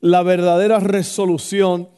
la 0.00 0.22
verdadera 0.22 0.80
resolución. 0.80 1.88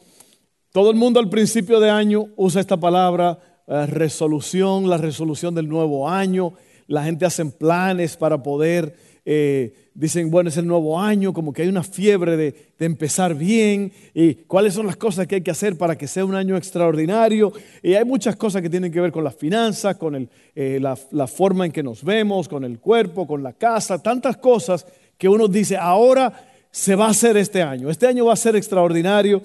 Todo 0.71 0.91
el 0.91 0.97
mundo 0.97 1.19
al 1.19 1.29
principio 1.29 1.79
de 1.79 1.89
año 1.89 2.27
usa 2.35 2.61
esta 2.61 2.77
palabra 2.77 3.39
eh, 3.67 3.85
resolución, 3.85 4.89
la 4.89 4.97
resolución 4.97 5.55
del 5.55 5.69
nuevo 5.69 6.09
año. 6.09 6.53
La 6.87 7.03
gente 7.03 7.25
hace 7.25 7.45
planes 7.45 8.17
para 8.17 8.43
poder, 8.43 8.95
eh, 9.25 9.89
dicen, 9.93 10.29
bueno, 10.29 10.49
es 10.49 10.57
el 10.57 10.67
nuevo 10.67 10.99
año, 10.99 11.31
como 11.31 11.53
que 11.53 11.61
hay 11.61 11.69
una 11.69 11.83
fiebre 11.83 12.35
de, 12.35 12.73
empezar 12.83 13.33
bien 13.33 13.93
y 14.13 14.33
cuáles 14.33 14.73
son 14.73 14.85
las 14.85 14.97
cosas 14.97 15.25
que 15.25 15.35
hay 15.35 15.41
que 15.41 15.51
hacer 15.51 15.77
para 15.77 15.97
que 15.97 16.05
sea 16.05 16.25
un 16.25 16.35
año 16.35 16.57
extraordinario. 16.57 17.53
Y 17.81 17.93
hay 17.93 18.03
muchas 18.03 18.35
cosas 18.35 18.61
que 18.61 18.69
tienen 18.69 18.91
que 18.91 18.99
ver 18.99 19.13
con 19.13 19.23
las 19.23 19.35
finanzas, 19.35 19.95
con 19.95 20.29
eh, 20.53 20.79
la, 20.81 20.97
la 21.11 21.27
forma 21.27 21.65
en 21.65 21.71
que 21.71 21.81
nos 21.81 22.03
vemos, 22.03 22.49
con 22.49 22.65
el 22.65 22.79
cuerpo, 22.79 23.25
con 23.25 23.41
la 23.41 23.53
casa, 23.53 24.03
tantas 24.03 24.35
cosas 24.35 24.85
que 25.17 25.29
uno 25.29 25.47
dice, 25.47 25.77
ahora 25.77 26.52
se 26.73 26.95
va 26.95 27.05
a 27.05 27.11
hacer 27.11 27.37
este 27.37 27.61
año. 27.61 27.91
Este 27.91 28.07
año 28.07 28.25
va 28.25 28.33
a 28.33 28.35
ser 28.35 28.55
extraordinario, 28.55 29.43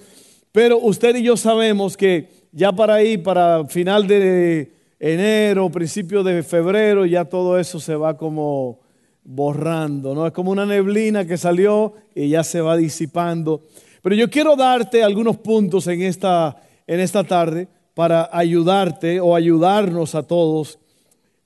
pero 0.51 0.79
usted 0.79 1.15
y 1.17 1.23
yo 1.23 1.37
sabemos 1.37 1.95
que 1.95 2.31
ya 2.53 2.73
para 2.73 2.95
ahí, 2.95 3.19
para 3.19 3.67
final 3.67 4.07
de 4.07 4.73
enero, 4.99 5.69
principio 5.69 6.23
de 6.23 6.43
febrero, 6.43 7.05
ya 7.05 7.27
todo 7.27 7.59
eso 7.59 7.81
se 7.81 7.95
va 7.95 8.17
como 8.17 8.81
borrando, 9.23 10.15
¿no? 10.15 10.27
Es 10.27 10.33
como 10.33 10.51
una 10.51 10.65
neblina 10.65 11.27
que 11.27 11.37
salió 11.37 11.93
y 12.15 12.31
ya 12.31 12.43
se 12.43 12.63
va 12.63 12.79
disipando. 12.79 13.61
Pero 14.01 14.15
yo 14.15 14.31
quiero 14.31 14.57
darte 14.57 15.05
algunos 15.05 15.37
puntos 15.37 15.87
en 15.87 16.01
esta, 16.01 16.57
en 16.87 16.99
esta 16.99 17.25
tarde 17.25 17.69
para 17.93 18.31
ayudarte 18.33 19.21
o 19.21 19.37
ayudarnos 19.37 20.15
a 20.15 20.23
todos 20.23 20.79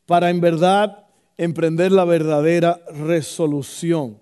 para 0.07 0.31
en 0.31 0.41
verdad 0.41 1.07
emprender 1.37 1.91
la 1.91 2.05
verdadera 2.05 2.81
resolución. 2.95 4.22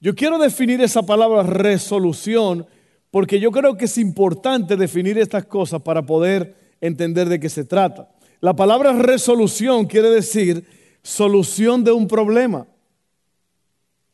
Yo 0.00 0.14
quiero 0.14 0.38
definir 0.38 0.80
esa 0.80 1.02
palabra 1.02 1.42
resolución 1.42 2.66
porque 3.10 3.40
yo 3.40 3.50
creo 3.50 3.76
que 3.76 3.86
es 3.86 3.98
importante 3.98 4.76
definir 4.76 5.18
estas 5.18 5.46
cosas 5.46 5.80
para 5.80 6.04
poder 6.04 6.54
entender 6.80 7.28
de 7.28 7.40
qué 7.40 7.48
se 7.48 7.64
trata. 7.64 8.10
La 8.40 8.54
palabra 8.54 8.92
resolución 8.92 9.86
quiere 9.86 10.10
decir 10.10 10.64
solución 11.02 11.82
de 11.82 11.92
un 11.92 12.06
problema. 12.08 12.66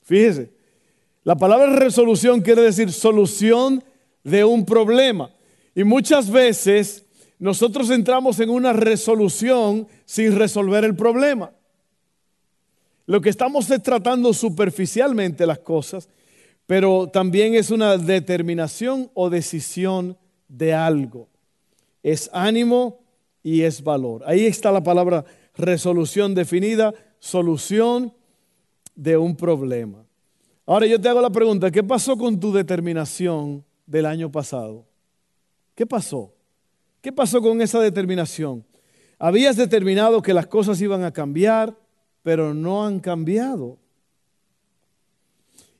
Fíjese, 0.04 0.52
la 1.24 1.36
palabra 1.36 1.74
resolución 1.74 2.40
quiere 2.40 2.62
decir 2.62 2.92
solución 2.92 3.82
de 4.22 4.44
un 4.44 4.64
problema. 4.64 5.30
Y 5.74 5.84
muchas 5.84 6.30
veces 6.30 7.04
nosotros 7.38 7.90
entramos 7.90 8.38
en 8.40 8.50
una 8.50 8.72
resolución 8.72 9.88
sin 10.04 10.36
resolver 10.36 10.84
el 10.84 10.94
problema. 10.94 11.52
Lo 13.06 13.20
que 13.20 13.30
estamos 13.30 13.70
es 13.70 13.82
tratando 13.82 14.32
superficialmente 14.32 15.46
las 15.46 15.58
cosas, 15.58 16.08
pero 16.66 17.08
también 17.08 17.54
es 17.54 17.70
una 17.70 17.96
determinación 17.96 19.10
o 19.14 19.28
decisión 19.28 20.16
de 20.48 20.72
algo. 20.74 21.28
Es 22.02 22.30
ánimo 22.32 23.00
y 23.42 23.62
es 23.62 23.82
valor. 23.82 24.22
Ahí 24.26 24.46
está 24.46 24.70
la 24.70 24.82
palabra 24.82 25.24
resolución 25.56 26.34
definida, 26.34 26.94
solución 27.18 28.14
de 28.94 29.16
un 29.16 29.36
problema. 29.36 30.04
Ahora 30.64 30.86
yo 30.86 31.00
te 31.00 31.08
hago 31.08 31.20
la 31.20 31.30
pregunta, 31.30 31.70
¿qué 31.70 31.82
pasó 31.82 32.16
con 32.16 32.38
tu 32.38 32.52
determinación 32.52 33.64
del 33.84 34.06
año 34.06 34.30
pasado? 34.30 34.86
¿Qué 35.74 35.86
pasó? 35.86 36.32
¿Qué 37.00 37.12
pasó 37.12 37.42
con 37.42 37.60
esa 37.60 37.80
determinación? 37.80 38.64
Habías 39.18 39.56
determinado 39.56 40.22
que 40.22 40.34
las 40.34 40.46
cosas 40.46 40.80
iban 40.80 41.02
a 41.04 41.12
cambiar, 41.12 41.76
pero 42.22 42.54
no 42.54 42.84
han 42.84 43.00
cambiado. 43.00 43.78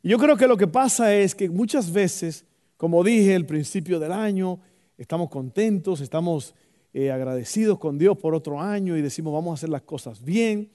Y 0.02 0.08
yo 0.08 0.18
creo 0.18 0.36
que 0.36 0.48
lo 0.48 0.56
que 0.56 0.66
pasa 0.66 1.14
es 1.14 1.34
que 1.34 1.48
muchas 1.48 1.92
veces, 1.92 2.44
como 2.76 3.04
dije 3.04 3.34
al 3.34 3.46
principio 3.46 4.00
del 4.00 4.12
año, 4.12 4.58
estamos 4.98 5.30
contentos, 5.30 6.00
estamos 6.00 6.54
eh, 6.92 7.10
agradecidos 7.10 7.78
con 7.78 7.98
Dios 7.98 8.18
por 8.18 8.34
otro 8.34 8.60
año 8.60 8.96
y 8.96 9.02
decimos 9.02 9.32
vamos 9.32 9.52
a 9.52 9.54
hacer 9.54 9.68
las 9.68 9.82
cosas 9.82 10.22
bien, 10.22 10.70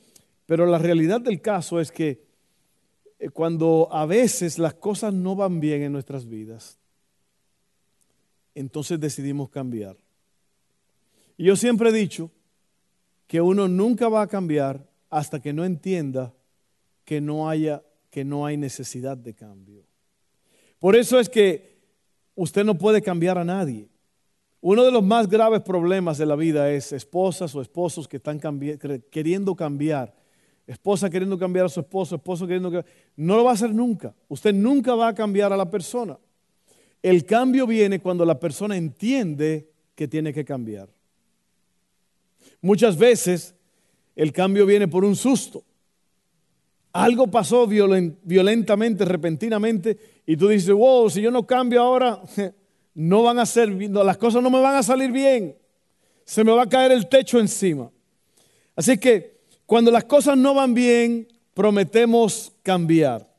pero 0.46 0.66
la 0.66 0.78
realidad 0.78 1.22
del 1.22 1.42
caso 1.42 1.80
es 1.80 1.92
que 1.92 2.26
eh, 3.20 3.30
cuando 3.30 3.90
a 3.92 4.06
veces 4.06 4.58
las 4.58 4.74
cosas 4.76 5.14
no 5.14 5.36
van 5.36 5.60
bien 5.60 5.84
en 5.84 5.92
nuestras 5.92 6.28
vidas, 6.28 6.80
entonces 8.56 9.00
decidimos 9.00 9.50
cambiar. 9.50 9.98
Y 11.38 11.46
yo 11.46 11.56
siempre 11.56 11.90
he 11.90 11.94
dicho 11.94 12.32
que 13.28 13.42
uno 13.42 13.68
nunca 13.68 14.08
va 14.08 14.24
a 14.24 14.28
cambiar 14.28 14.88
hasta 15.10 15.40
que 15.40 15.54
no 15.54 15.66
entienda 15.66 16.34
que 17.06 17.22
no, 17.22 17.50
haya, 17.50 17.84
que 18.10 18.26
no 18.26 18.46
hay 18.46 18.58
necesidad 18.58 19.18
de 19.18 19.34
cambio. 19.34 19.84
Por 20.80 20.96
eso 20.96 21.20
es 21.20 21.30
que 21.30 21.78
usted 22.36 22.64
no 22.66 22.78
puede 22.78 23.02
cambiar 23.02 23.38
a 23.38 23.46
nadie. 23.46 23.90
Uno 24.60 24.84
de 24.84 24.92
los 24.92 25.04
más 25.04 25.30
graves 25.30 25.62
problemas 25.62 26.18
de 26.18 26.26
la 26.26 26.36
vida 26.36 26.72
es 26.72 26.92
esposas 26.92 27.56
o 27.56 27.62
esposos 27.62 28.08
que 28.08 28.18
están 28.18 28.40
queriendo 29.10 29.56
cambiar. 29.56 30.14
Esposa 30.66 31.10
queriendo 31.10 31.40
cambiar 31.40 31.68
a 31.68 31.70
su 31.70 31.80
esposo, 31.80 32.16
esposo 32.16 32.46
queriendo 32.46 32.70
cambiar. 32.70 32.94
No 33.16 33.38
lo 33.38 33.46
va 33.46 33.52
a 33.52 33.54
hacer 33.54 33.74
nunca. 33.74 34.14
Usted 34.28 34.54
nunca 34.54 34.96
va 34.96 35.08
a 35.08 35.16
cambiar 35.16 35.54
a 35.54 35.58
la 35.58 35.70
persona. 35.70 36.18
El 37.02 37.26
cambio 37.26 37.66
viene 37.66 38.02
cuando 38.02 38.26
la 38.26 38.38
persona 38.38 38.76
entiende 38.76 39.70
que 39.96 40.08
tiene 40.08 40.34
que 40.34 40.44
cambiar. 40.44 40.90
Muchas 42.62 42.98
veces 42.98 43.56
el 44.18 44.34
cambio 44.34 44.66
viene 44.66 44.88
por 44.88 45.06
un 45.06 45.16
susto. 45.16 45.64
Algo 46.92 47.28
pasó 47.28 47.68
violentamente, 47.68 49.06
repentinamente, 49.06 49.98
y 50.26 50.36
tú 50.36 50.48
dices, 50.48 50.74
wow, 50.74 51.08
si 51.08 51.22
yo 51.22 51.30
no 51.30 51.46
cambio 51.46 51.84
ahora, 51.84 52.20
no 52.96 53.22
van 53.22 53.38
a 53.38 53.46
ser, 53.46 53.70
las 53.70 54.18
cosas 54.18 54.42
no 54.42 54.50
me 54.50 54.60
van 54.60 54.76
a 54.76 54.82
salir 54.82 55.12
bien. 55.12 55.56
Se 56.26 56.44
me 56.44 56.52
va 56.52 56.64
a 56.64 56.70
caer 56.70 56.92
el 56.92 57.08
techo 57.08 57.40
encima. 57.40 57.92
Así 58.76 58.98
que 58.98 59.38
cuando 59.68 59.92
las 59.92 60.06
cosas 60.06 60.36
no 60.36 60.56
van 60.56 60.74
bien, 60.74 61.28
prometemos 61.54 62.52
cambiar. 62.64 63.32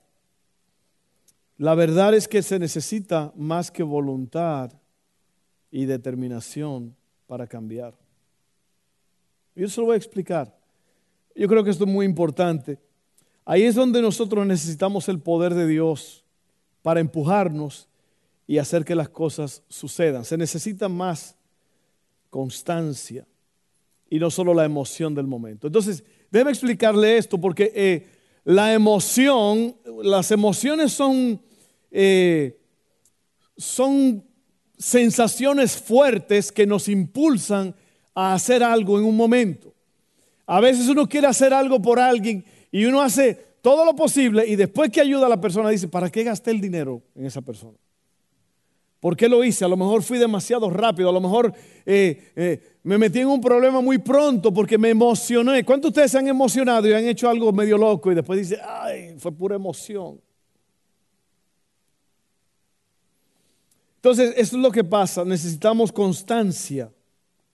La 1.57 1.75
verdad 1.75 2.15
es 2.15 2.29
que 2.29 2.41
se 2.41 2.61
necesita 2.61 3.33
más 3.35 3.73
que 3.73 3.83
voluntad 3.83 4.73
y 5.73 5.87
determinación 5.87 6.95
para 7.27 7.49
cambiar. 7.49 7.95
Yo 9.57 9.69
se 9.69 9.81
lo 9.81 9.89
voy 9.89 9.95
a 9.95 9.97
explicar. 9.97 10.58
Yo 11.39 11.47
creo 11.47 11.63
que 11.63 11.71
esto 11.71 11.85
es 11.85 11.91
muy 11.91 12.05
importante. 12.05 12.81
Ahí 13.45 13.63
es 13.63 13.77
donde 13.77 14.03
nosotros 14.03 14.45
necesitamos 14.45 15.09
el 15.09 15.21
poder 15.21 15.55
de 15.55 15.69
Dios 15.69 16.25
para 16.83 16.99
empujarnos 16.99 17.89
y 18.45 18.59
hacer 18.59 18.85
que 18.85 18.97
las 18.97 19.09
cosas 19.09 19.63
sucedan. 19.69 20.25
Se 20.25 20.37
necesita 20.37 20.89
más 20.89 21.37
constancia 22.29 23.25
y 24.11 24.19
no 24.19 24.33
solo 24.33 24.53
la 24.53 24.65
emoción 24.65 25.15
del 25.15 25.29
momento. 25.29 25.69
Entonces, 25.69 26.03
debe 26.29 26.51
explicarle 26.51 27.19
esto 27.19 27.41
porque 27.41 27.71
eh, 27.73 28.07
la 28.43 28.75
emoción, 28.75 29.77
las 30.03 30.33
emociones 30.33 30.93
son, 30.93 31.41
eh, 31.93 32.61
son 33.57 34.25
sensaciones 34.77 35.77
fuertes 35.77 36.51
que 36.51 36.67
nos 36.67 36.89
impulsan 36.89 37.77
a 38.13 38.35
hacer 38.35 38.65
algo 38.65 38.99
en 38.99 39.05
un 39.05 39.17
momento. 39.17 39.73
A 40.51 40.61
veces 40.61 40.89
uno 40.89 41.07
quiere 41.07 41.27
hacer 41.27 41.53
algo 41.53 41.81
por 41.81 42.01
alguien 42.01 42.43
y 42.73 42.87
uno 42.87 43.03
hace 43.03 43.35
todo 43.61 43.85
lo 43.85 43.95
posible 43.95 44.47
y 44.47 44.57
después 44.57 44.91
que 44.91 45.03
ayuda 45.03 45.27
a 45.27 45.29
la 45.29 45.39
persona 45.39 45.69
dice, 45.69 45.89
¿para 45.89 46.09
qué 46.09 46.25
gasté 46.25 46.51
el 46.51 46.61
dinero 46.61 47.03
en 47.15 47.27
esa 47.27 47.43
persona? 47.43 47.77
¿Por 48.99 49.15
qué 49.15 49.29
lo 49.29 49.45
hice? 49.45 49.67
A 49.67 49.69
lo 49.69 49.77
mejor 49.77 50.03
fui 50.03 50.17
demasiado 50.17 50.71
rápido, 50.71 51.11
a 51.11 51.13
lo 51.13 51.21
mejor 51.21 51.53
eh, 51.85 52.33
eh, 52.35 52.79
me 52.83 52.97
metí 52.97 53.19
en 53.19 53.29
un 53.29 53.43
problema 53.43 53.83
muy 53.83 53.99
pronto 53.99 54.51
porque 54.51 54.79
me 54.79 54.89
emocioné. 54.89 55.67
¿Cuántos 55.67 55.91
de 55.91 56.01
ustedes 56.01 56.13
se 56.13 56.19
han 56.19 56.29
emocionado 56.29 56.89
y 56.89 56.95
han 56.95 57.07
hecho 57.07 57.29
algo 57.29 57.53
medio 57.53 57.77
loco 57.77 58.11
y 58.11 58.15
después 58.15 58.39
dice, 58.39 58.59
ay, 58.67 59.17
fue 59.19 59.31
pura 59.31 59.55
emoción? 59.55 60.19
Entonces, 63.97 64.33
eso 64.35 64.57
es 64.57 64.63
lo 64.63 64.71
que 64.71 64.83
pasa. 64.83 65.27
Necesitamos 65.27 65.93
constancia 65.93 66.91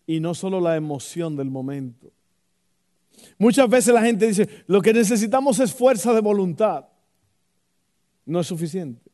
y 0.07 0.21
no 0.21 0.33
solo 0.33 0.61
la 0.61 0.77
emoción 0.77 1.35
del 1.35 1.51
momento. 1.51 2.14
Muchas 3.39 3.69
veces 3.69 3.93
la 3.95 4.03
gente 4.03 4.27
dice, 4.27 4.49
lo 4.67 4.81
que 4.81 4.93
necesitamos 4.93 5.59
es 5.61 5.73
fuerza 5.73 6.13
de 6.13 6.21
voluntad. 6.21 6.87
No 8.25 8.41
es 8.41 8.47
suficiente. 8.47 9.11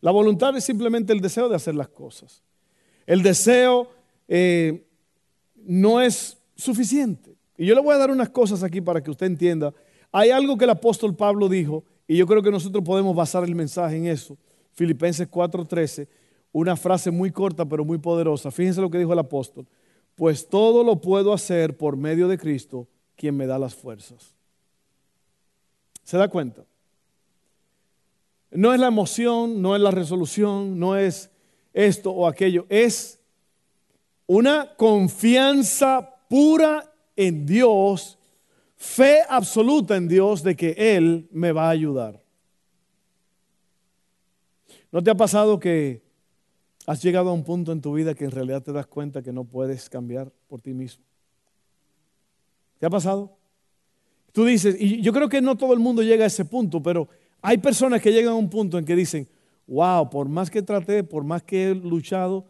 La 0.00 0.10
voluntad 0.10 0.56
es 0.56 0.64
simplemente 0.64 1.12
el 1.12 1.20
deseo 1.20 1.48
de 1.48 1.56
hacer 1.56 1.74
las 1.74 1.88
cosas. 1.88 2.42
El 3.06 3.22
deseo 3.22 3.90
eh, 4.28 4.86
no 5.56 6.00
es 6.00 6.38
suficiente. 6.54 7.36
Y 7.56 7.66
yo 7.66 7.74
le 7.74 7.80
voy 7.80 7.94
a 7.94 7.98
dar 7.98 8.10
unas 8.10 8.28
cosas 8.28 8.62
aquí 8.62 8.80
para 8.80 9.02
que 9.02 9.10
usted 9.10 9.26
entienda. 9.26 9.74
Hay 10.12 10.30
algo 10.30 10.56
que 10.56 10.64
el 10.64 10.70
apóstol 10.70 11.16
Pablo 11.16 11.48
dijo, 11.48 11.84
y 12.06 12.16
yo 12.16 12.26
creo 12.26 12.42
que 12.42 12.50
nosotros 12.50 12.84
podemos 12.84 13.14
basar 13.14 13.44
el 13.44 13.54
mensaje 13.54 13.96
en 13.96 14.06
eso. 14.06 14.38
Filipenses 14.72 15.28
4:13, 15.28 16.06
una 16.52 16.76
frase 16.76 17.10
muy 17.10 17.30
corta 17.32 17.64
pero 17.64 17.84
muy 17.84 17.98
poderosa. 17.98 18.50
Fíjense 18.50 18.80
lo 18.80 18.88
que 18.88 18.98
dijo 18.98 19.12
el 19.12 19.18
apóstol. 19.18 19.66
Pues 20.18 20.48
todo 20.48 20.82
lo 20.82 21.00
puedo 21.00 21.32
hacer 21.32 21.76
por 21.76 21.96
medio 21.96 22.26
de 22.26 22.38
Cristo, 22.38 22.88
quien 23.14 23.36
me 23.36 23.46
da 23.46 23.56
las 23.56 23.76
fuerzas. 23.76 24.34
¿Se 26.02 26.18
da 26.18 26.26
cuenta? 26.26 26.64
No 28.50 28.74
es 28.74 28.80
la 28.80 28.88
emoción, 28.88 29.62
no 29.62 29.76
es 29.76 29.80
la 29.80 29.92
resolución, 29.92 30.76
no 30.76 30.96
es 30.96 31.30
esto 31.72 32.10
o 32.10 32.26
aquello, 32.26 32.66
es 32.68 33.20
una 34.26 34.74
confianza 34.74 36.16
pura 36.28 36.92
en 37.14 37.46
Dios, 37.46 38.18
fe 38.76 39.20
absoluta 39.28 39.94
en 39.94 40.08
Dios 40.08 40.42
de 40.42 40.56
que 40.56 40.96
Él 40.96 41.28
me 41.30 41.52
va 41.52 41.68
a 41.68 41.70
ayudar. 41.70 42.20
¿No 44.90 45.00
te 45.00 45.12
ha 45.12 45.14
pasado 45.14 45.60
que 45.60 46.07
has 46.88 47.02
llegado 47.02 47.28
a 47.28 47.34
un 47.34 47.44
punto 47.44 47.70
en 47.70 47.82
tu 47.82 47.92
vida 47.92 48.14
que 48.14 48.24
en 48.24 48.30
realidad 48.30 48.62
te 48.62 48.72
das 48.72 48.86
cuenta 48.86 49.20
que 49.22 49.30
no 49.30 49.44
puedes 49.44 49.90
cambiar 49.90 50.32
por 50.48 50.62
ti 50.62 50.72
mismo? 50.72 51.04
¿Te 52.78 52.86
ha 52.86 52.90
pasado? 52.90 53.36
Tú 54.32 54.46
dices, 54.46 54.74
y 54.80 55.02
yo 55.02 55.12
creo 55.12 55.28
que 55.28 55.42
no 55.42 55.58
todo 55.58 55.74
el 55.74 55.80
mundo 55.80 56.02
llega 56.02 56.24
a 56.24 56.28
ese 56.28 56.46
punto, 56.46 56.82
pero 56.82 57.06
hay 57.42 57.58
personas 57.58 58.00
que 58.00 58.10
llegan 58.10 58.32
a 58.32 58.36
un 58.36 58.48
punto 58.48 58.78
en 58.78 58.86
que 58.86 58.96
dicen, 58.96 59.28
wow, 59.66 60.08
por 60.08 60.30
más 60.30 60.50
que 60.50 60.62
traté, 60.62 61.04
por 61.04 61.24
más 61.24 61.42
que 61.42 61.68
he 61.68 61.74
luchado, 61.74 62.46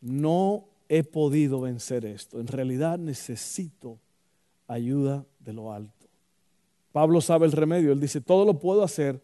no 0.00 0.64
he 0.88 1.04
podido 1.04 1.60
vencer 1.60 2.04
esto. 2.06 2.40
En 2.40 2.48
realidad 2.48 2.98
necesito 2.98 4.00
ayuda 4.66 5.24
de 5.38 5.52
lo 5.52 5.72
alto. 5.72 6.08
Pablo 6.90 7.20
sabe 7.20 7.46
el 7.46 7.52
remedio. 7.52 7.92
Él 7.92 8.00
dice, 8.00 8.20
todo 8.20 8.44
lo 8.44 8.58
puedo 8.58 8.82
hacer 8.82 9.22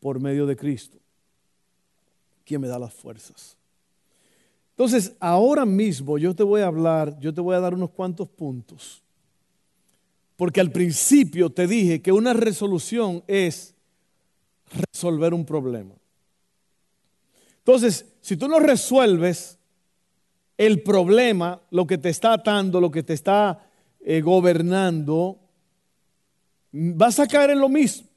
por 0.00 0.20
medio 0.20 0.44
de 0.44 0.54
Cristo, 0.54 0.98
quien 2.44 2.60
me 2.60 2.68
da 2.68 2.78
las 2.78 2.92
fuerzas. 2.92 3.56
Entonces, 4.70 5.14
ahora 5.20 5.64
mismo 5.64 6.18
yo 6.18 6.34
te 6.34 6.42
voy 6.42 6.60
a 6.60 6.66
hablar, 6.66 7.18
yo 7.20 7.32
te 7.32 7.40
voy 7.40 7.54
a 7.54 7.60
dar 7.60 7.74
unos 7.74 7.90
cuantos 7.90 8.28
puntos. 8.28 9.02
Porque 10.36 10.60
al 10.60 10.72
principio 10.72 11.50
te 11.50 11.66
dije 11.66 12.02
que 12.02 12.10
una 12.10 12.32
resolución 12.32 13.22
es 13.28 13.74
resolver 14.92 15.32
un 15.32 15.44
problema. 15.44 15.94
Entonces, 17.58 18.04
si 18.20 18.36
tú 18.36 18.48
no 18.48 18.58
resuelves 18.58 19.58
el 20.58 20.82
problema, 20.82 21.60
lo 21.70 21.86
que 21.86 21.98
te 21.98 22.08
está 22.08 22.32
atando, 22.32 22.80
lo 22.80 22.90
que 22.90 23.02
te 23.02 23.12
está 23.12 23.66
eh, 24.00 24.20
gobernando, 24.20 25.38
vas 26.72 27.18
a 27.20 27.26
caer 27.26 27.50
en 27.50 27.60
lo 27.60 27.68
mismo. 27.68 28.08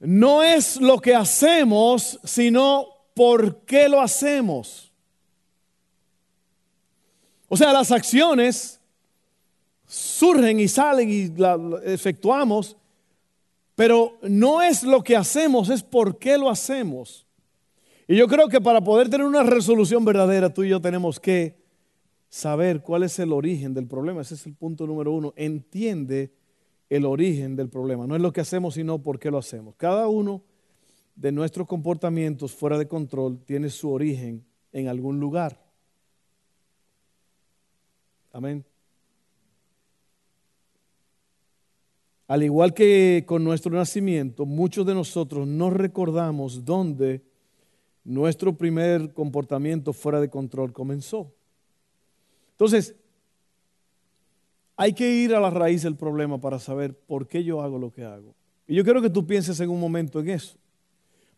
No 0.00 0.42
es 0.42 0.80
lo 0.80 0.98
que 0.98 1.14
hacemos, 1.14 2.20
sino 2.24 2.86
por 3.14 3.60
qué 3.64 3.88
lo 3.88 4.00
hacemos. 4.00 4.92
O 7.48 7.56
sea, 7.56 7.72
las 7.72 7.90
acciones 7.90 8.80
surgen 9.86 10.58
y 10.60 10.68
salen 10.68 11.10
y 11.10 11.28
las 11.28 11.58
efectuamos 11.84 12.76
pero 13.74 14.18
no 14.22 14.62
es 14.62 14.84
lo 14.84 15.02
que 15.02 15.16
hacemos, 15.16 15.68
es 15.68 15.82
por 15.82 16.18
qué 16.18 16.38
lo 16.38 16.48
hacemos. 16.48 17.26
Y 18.06 18.16
yo 18.16 18.28
creo 18.28 18.48
que 18.48 18.60
para 18.60 18.82
poder 18.82 19.08
tener 19.08 19.26
una 19.26 19.42
resolución 19.42 20.04
verdadera, 20.04 20.52
tú 20.52 20.62
y 20.62 20.68
yo 20.68 20.80
tenemos 20.80 21.18
que 21.18 21.56
saber 22.28 22.82
cuál 22.82 23.02
es 23.02 23.18
el 23.18 23.32
origen 23.32 23.74
del 23.74 23.86
problema. 23.86 24.20
Ese 24.20 24.34
es 24.34 24.46
el 24.46 24.54
punto 24.54 24.86
número 24.86 25.12
uno. 25.12 25.32
Entiende 25.36 26.32
el 26.96 27.06
origen 27.06 27.56
del 27.56 27.68
problema. 27.68 28.06
No 28.06 28.14
es 28.14 28.22
lo 28.22 28.32
que 28.32 28.40
hacemos, 28.40 28.74
sino 28.74 29.02
por 29.02 29.18
qué 29.18 29.30
lo 29.30 29.38
hacemos. 29.38 29.74
Cada 29.76 30.06
uno 30.06 30.42
de 31.16 31.32
nuestros 31.32 31.66
comportamientos 31.66 32.52
fuera 32.52 32.78
de 32.78 32.86
control 32.86 33.40
tiene 33.44 33.68
su 33.68 33.90
origen 33.90 34.44
en 34.72 34.86
algún 34.86 35.18
lugar. 35.18 35.60
Amén. 38.32 38.64
Al 42.28 42.44
igual 42.44 42.72
que 42.72 43.24
con 43.26 43.42
nuestro 43.42 43.72
nacimiento, 43.72 44.46
muchos 44.46 44.86
de 44.86 44.94
nosotros 44.94 45.48
no 45.48 45.70
recordamos 45.70 46.64
dónde 46.64 47.22
nuestro 48.04 48.56
primer 48.56 49.12
comportamiento 49.12 49.92
fuera 49.92 50.20
de 50.20 50.30
control 50.30 50.72
comenzó. 50.72 51.34
Entonces, 52.52 52.94
hay 54.76 54.92
que 54.92 55.10
ir 55.10 55.34
a 55.34 55.40
la 55.40 55.50
raíz 55.50 55.82
del 55.82 55.96
problema 55.96 56.40
para 56.40 56.58
saber 56.58 56.94
por 56.94 57.28
qué 57.28 57.44
yo 57.44 57.62
hago 57.62 57.78
lo 57.78 57.92
que 57.92 58.04
hago. 58.04 58.34
Y 58.66 58.74
yo 58.74 58.84
quiero 58.84 59.02
que 59.02 59.10
tú 59.10 59.26
pienses 59.26 59.60
en 59.60 59.70
un 59.70 59.80
momento 59.80 60.20
en 60.20 60.30
eso. 60.30 60.56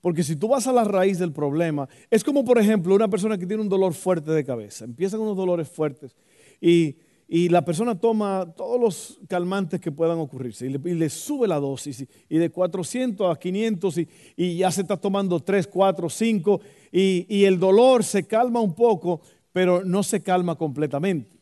Porque 0.00 0.22
si 0.22 0.36
tú 0.36 0.48
vas 0.48 0.66
a 0.66 0.72
la 0.72 0.84
raíz 0.84 1.18
del 1.18 1.32
problema, 1.32 1.88
es 2.10 2.22
como 2.22 2.44
por 2.44 2.58
ejemplo 2.58 2.94
una 2.94 3.08
persona 3.08 3.36
que 3.36 3.46
tiene 3.46 3.62
un 3.62 3.68
dolor 3.68 3.92
fuerte 3.94 4.30
de 4.30 4.44
cabeza. 4.44 4.84
Empiezan 4.84 5.20
unos 5.20 5.36
dolores 5.36 5.68
fuertes 5.68 6.14
y 6.60 6.96
y 7.28 7.48
la 7.48 7.64
persona 7.64 7.98
toma 7.98 8.54
todos 8.56 8.80
los 8.80 9.18
calmantes 9.28 9.80
que 9.80 9.90
puedan 9.90 10.18
ocurrirse 10.18 10.66
y 10.66 10.94
le, 10.94 11.10
sube 11.10 11.48
la 11.48 11.58
dosis 11.58 12.06
y, 12.28 12.38
de 12.38 12.50
400 12.50 13.34
a 13.34 13.38
500 13.38 13.98
y, 14.36 14.56
ya 14.56 14.70
se 14.70 14.82
está 14.82 14.96
tomando 14.96 15.40
3, 15.40 15.66
4, 15.66 16.08
5 16.08 16.60
y, 16.92 17.44
el 17.44 17.58
dolor 17.58 18.04
se 18.04 18.26
calma 18.26 18.60
un 18.60 18.74
poco, 18.74 19.22
pero 19.52 19.84
no 19.84 20.04
se 20.04 20.22
calma 20.22 20.54
completamente. 20.54 21.36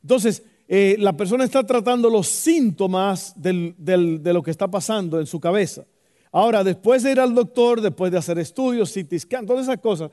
Entonces, 0.00 0.42
eh, 0.68 0.96
la 0.98 1.16
persona 1.16 1.44
está 1.44 1.64
tratando 1.64 2.10
los 2.10 2.26
síntomas 2.26 3.34
de 3.36 4.32
lo 4.32 4.42
que 4.42 4.50
está 4.50 4.68
pasando 4.68 5.20
en 5.20 5.26
su 5.26 5.38
cabeza. 5.38 5.84
Ahora, 6.32 6.64
después 6.64 7.02
de 7.02 7.12
ir 7.12 7.20
al 7.20 7.34
doctor, 7.34 7.80
después 7.80 8.10
de 8.10 8.18
hacer 8.18 8.38
estudios, 8.38 8.92
CT 8.92 9.46
todas 9.46 9.64
esas 9.64 9.78
cosas, 9.78 10.10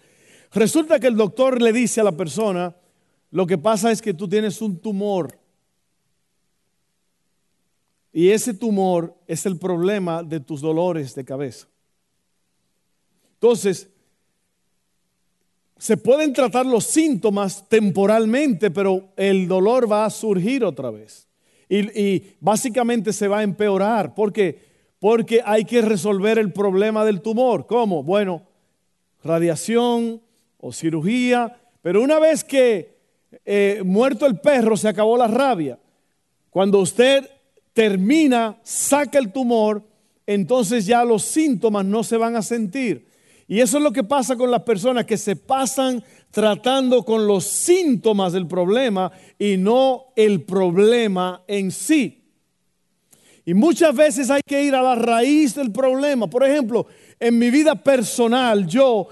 resulta 0.53 0.99
que 0.99 1.07
el 1.07 1.17
doctor 1.17 1.61
le 1.61 1.73
dice 1.73 2.01
a 2.01 2.03
la 2.03 2.11
persona, 2.11 2.75
lo 3.31 3.47
que 3.47 3.57
pasa 3.57 3.91
es 3.91 4.01
que 4.01 4.13
tú 4.13 4.27
tienes 4.27 4.61
un 4.61 4.77
tumor. 4.77 5.39
Y 8.13 8.29
ese 8.29 8.53
tumor 8.53 9.17
es 9.25 9.45
el 9.47 9.57
problema 9.57 10.21
de 10.21 10.39
tus 10.39 10.61
dolores 10.61 11.15
de 11.15 11.25
cabeza. 11.25 11.67
Entonces, 13.33 13.89
se 15.83 15.97
pueden 15.97 16.31
tratar 16.31 16.65
los 16.65 16.85
síntomas 16.85 17.67
temporalmente, 17.67 18.71
pero 18.71 19.09
el 19.17 19.49
dolor 19.49 19.91
va 19.91 20.05
a 20.05 20.09
surgir 20.09 20.63
otra 20.63 20.91
vez. 20.91 21.27
Y, 21.67 22.23
básicamente 22.39 23.11
se 23.11 23.27
va 23.27 23.39
a 23.39 23.43
empeorar. 23.43 24.15
¿Por 24.15 24.31
qué? 24.31 24.61
Porque 24.97 25.41
hay 25.43 25.65
que 25.65 25.81
resolver 25.81 26.39
el 26.39 26.53
problema 26.53 27.03
del 27.03 27.19
tumor. 27.19 27.67
¿Cómo? 27.67 28.01
Bueno, 28.01 28.43
radiación 29.25 30.21
o 30.57 30.71
cirugía. 30.71 31.53
Pero 31.81 32.01
una 32.01 32.17
vez 32.17 32.45
que 32.45 32.95
eh, 33.43 33.81
muerto 33.83 34.25
el 34.25 34.39
perro, 34.39 34.77
se 34.77 34.87
acabó 34.87 35.17
la 35.17 35.27
rabia. 35.27 35.77
Cuando 36.49 36.79
usted 36.79 37.29
termina, 37.73 38.57
saca 38.63 39.19
el 39.19 39.33
tumor, 39.33 39.83
entonces 40.25 40.85
ya 40.85 41.03
los 41.03 41.23
síntomas 41.23 41.83
no 41.83 42.05
se 42.05 42.15
van 42.15 42.37
a 42.37 42.41
sentir. 42.41 43.11
Y 43.47 43.59
eso 43.59 43.77
es 43.77 43.83
lo 43.83 43.91
que 43.91 44.03
pasa 44.03 44.35
con 44.35 44.49
las 44.49 44.63
personas 44.63 45.05
que 45.05 45.17
se 45.17 45.35
pasan 45.35 46.03
tratando 46.31 47.03
con 47.03 47.27
los 47.27 47.45
síntomas 47.45 48.33
del 48.33 48.47
problema 48.47 49.11
y 49.37 49.57
no 49.57 50.05
el 50.15 50.41
problema 50.41 51.43
en 51.47 51.71
sí. 51.71 52.23
Y 53.45 53.53
muchas 53.53 53.93
veces 53.95 54.29
hay 54.29 54.41
que 54.45 54.63
ir 54.63 54.73
a 54.73 54.81
la 54.81 54.95
raíz 54.95 55.53
del 55.53 55.71
problema. 55.71 56.27
Por 56.27 56.43
ejemplo, 56.43 56.87
en 57.19 57.37
mi 57.37 57.51
vida 57.51 57.75
personal, 57.75 58.65
yo 58.65 59.09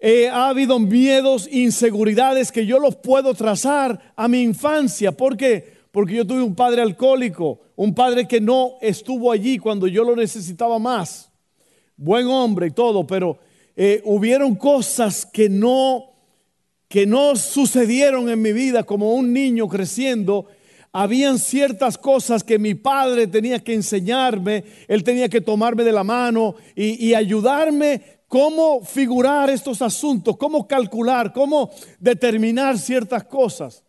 eh, 0.00 0.28
ha 0.28 0.48
habido 0.48 0.78
miedos, 0.78 1.48
inseguridades 1.50 2.50
que 2.50 2.66
yo 2.66 2.78
los 2.78 2.96
puedo 2.96 3.34
trazar 3.34 4.12
a 4.16 4.26
mi 4.26 4.42
infancia. 4.42 5.12
¿Por 5.12 5.36
qué? 5.36 5.74
Porque 5.92 6.14
yo 6.14 6.26
tuve 6.26 6.42
un 6.42 6.54
padre 6.54 6.82
alcohólico, 6.82 7.60
un 7.76 7.94
padre 7.94 8.26
que 8.26 8.40
no 8.40 8.72
estuvo 8.80 9.30
allí 9.30 9.58
cuando 9.58 9.86
yo 9.86 10.02
lo 10.02 10.16
necesitaba 10.16 10.78
más. 10.78 11.30
Buen 11.96 12.26
hombre 12.26 12.66
y 12.68 12.70
todo, 12.70 13.06
pero 13.06 13.38
eh, 13.76 14.02
hubieron 14.04 14.54
cosas 14.54 15.26
que 15.26 15.48
no, 15.48 16.12
que 16.88 17.06
no 17.06 17.36
sucedieron 17.36 18.28
en 18.28 18.40
mi 18.40 18.52
vida 18.52 18.84
como 18.84 19.14
un 19.14 19.32
niño 19.32 19.68
creciendo 19.68 20.46
habían 20.96 21.40
ciertas 21.40 21.98
cosas 21.98 22.44
que 22.44 22.56
mi 22.56 22.76
padre 22.76 23.26
tenía 23.26 23.58
que 23.58 23.74
enseñarme, 23.74 24.62
él 24.86 25.02
tenía 25.02 25.28
que 25.28 25.40
tomarme 25.40 25.82
de 25.82 25.90
la 25.90 26.04
mano 26.04 26.54
y, 26.76 27.08
y, 27.08 27.14
ayudarme 27.14 28.00
cómo 28.28 28.80
figurar 28.84 29.50
estos 29.50 29.82
asuntos, 29.82 30.36
cómo 30.36 30.68
calcular, 30.68 31.32
cómo 31.32 31.72
determinar 31.98 32.78
ciertas 32.78 33.24
cosas. 33.24 33.82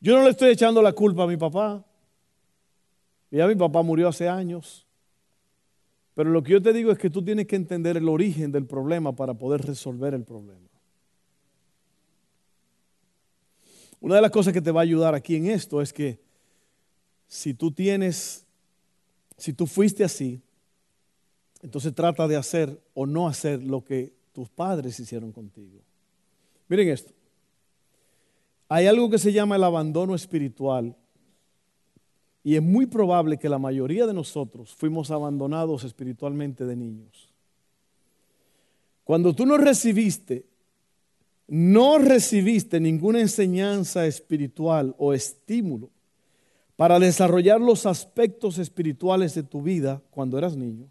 Yo 0.00 0.18
no 0.18 0.24
le 0.24 0.30
estoy 0.30 0.50
echando 0.50 0.82
la 0.82 0.92
culpa 0.92 1.22
a 1.22 1.26
mi 1.26 1.38
papá. 1.38 1.82
Ya 3.30 3.46
mi 3.46 3.54
papá 3.54 3.82
murió 3.82 4.08
hace 4.08 4.28
años. 4.28 4.86
Pero 6.20 6.32
lo 6.32 6.42
que 6.42 6.52
yo 6.52 6.60
te 6.60 6.74
digo 6.74 6.92
es 6.92 6.98
que 6.98 7.08
tú 7.08 7.24
tienes 7.24 7.46
que 7.46 7.56
entender 7.56 7.96
el 7.96 8.06
origen 8.06 8.52
del 8.52 8.66
problema 8.66 9.16
para 9.16 9.32
poder 9.32 9.62
resolver 9.62 10.12
el 10.12 10.22
problema. 10.22 10.68
Una 14.00 14.16
de 14.16 14.20
las 14.20 14.30
cosas 14.30 14.52
que 14.52 14.60
te 14.60 14.70
va 14.70 14.80
a 14.80 14.82
ayudar 14.82 15.14
aquí 15.14 15.36
en 15.36 15.46
esto 15.46 15.80
es 15.80 15.94
que 15.94 16.20
si 17.26 17.54
tú 17.54 17.70
tienes, 17.70 18.44
si 19.38 19.54
tú 19.54 19.66
fuiste 19.66 20.04
así, 20.04 20.42
entonces 21.62 21.94
trata 21.94 22.28
de 22.28 22.36
hacer 22.36 22.78
o 22.92 23.06
no 23.06 23.26
hacer 23.26 23.62
lo 23.62 23.82
que 23.82 24.12
tus 24.34 24.50
padres 24.50 25.00
hicieron 25.00 25.32
contigo. 25.32 25.80
Miren 26.68 26.90
esto. 26.90 27.14
Hay 28.68 28.86
algo 28.86 29.08
que 29.08 29.16
se 29.16 29.32
llama 29.32 29.56
el 29.56 29.64
abandono 29.64 30.14
espiritual 30.14 30.94
y 32.42 32.56
es 32.56 32.62
muy 32.62 32.86
probable 32.86 33.38
que 33.38 33.48
la 33.48 33.58
mayoría 33.58 34.06
de 34.06 34.14
nosotros 34.14 34.74
fuimos 34.74 35.10
abandonados 35.10 35.84
espiritualmente 35.84 36.64
de 36.64 36.76
niños. 36.76 37.32
Cuando 39.04 39.34
tú 39.34 39.44
no 39.44 39.58
recibiste, 39.58 40.46
no 41.48 41.98
recibiste 41.98 42.80
ninguna 42.80 43.20
enseñanza 43.20 44.06
espiritual 44.06 44.94
o 44.98 45.12
estímulo 45.12 45.90
para 46.76 46.98
desarrollar 46.98 47.60
los 47.60 47.84
aspectos 47.84 48.56
espirituales 48.58 49.34
de 49.34 49.42
tu 49.42 49.60
vida 49.60 50.00
cuando 50.10 50.38
eras 50.38 50.56
niño, 50.56 50.86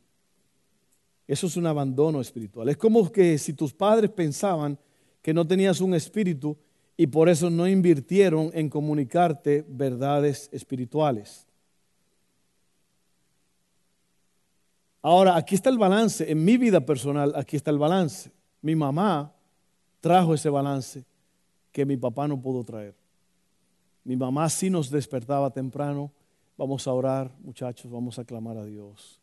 eso 1.28 1.48
es 1.48 1.58
un 1.58 1.66
abandono 1.66 2.22
espiritual. 2.22 2.70
Es 2.70 2.78
como 2.78 3.12
que 3.12 3.38
si 3.38 3.54
tus 3.54 3.74
padres 3.74 4.10
pensaban 4.12 4.78
que 5.22 5.34
no 5.34 5.48
tenías 5.48 5.80
un 5.80 5.94
espíritu 5.94 6.58
y 7.00 7.08
por 7.08 7.30
eso 7.30 7.50
no 7.50 7.66
invirtieron 7.66 8.52
en 8.54 8.68
comunicarte 8.68 9.64
verdades 9.70 10.50
espirituales. 10.52 11.48
Ahora, 15.02 15.38
aquí 15.38 15.56
está 15.56 15.70
el 15.70 15.78
balance. 15.78 16.30
En 16.30 16.44
mi 16.44 16.58
vida 16.58 16.86
personal, 16.86 17.32
aquí 17.38 17.56
está 17.56 17.72
el 17.72 17.78
balance. 17.78 18.30
Mi 18.62 18.76
mamá 18.76 19.34
trajo 20.02 20.34
ese 20.34 20.50
balance 20.50 21.06
que 21.72 21.86
mi 21.86 21.96
papá 21.96 22.28
no 22.28 22.42
pudo 22.42 22.66
traer. 22.66 22.94
Mi 24.04 24.18
mamá 24.18 24.50
sí 24.50 24.70
nos 24.70 24.90
despertaba 24.90 25.52
temprano. 25.52 26.12
Vamos 26.58 26.86
a 26.86 26.92
orar, 26.92 27.32
muchachos, 27.40 27.90
vamos 27.90 28.20
a 28.20 28.26
clamar 28.26 28.58
a 28.58 28.66
Dios. 28.66 29.22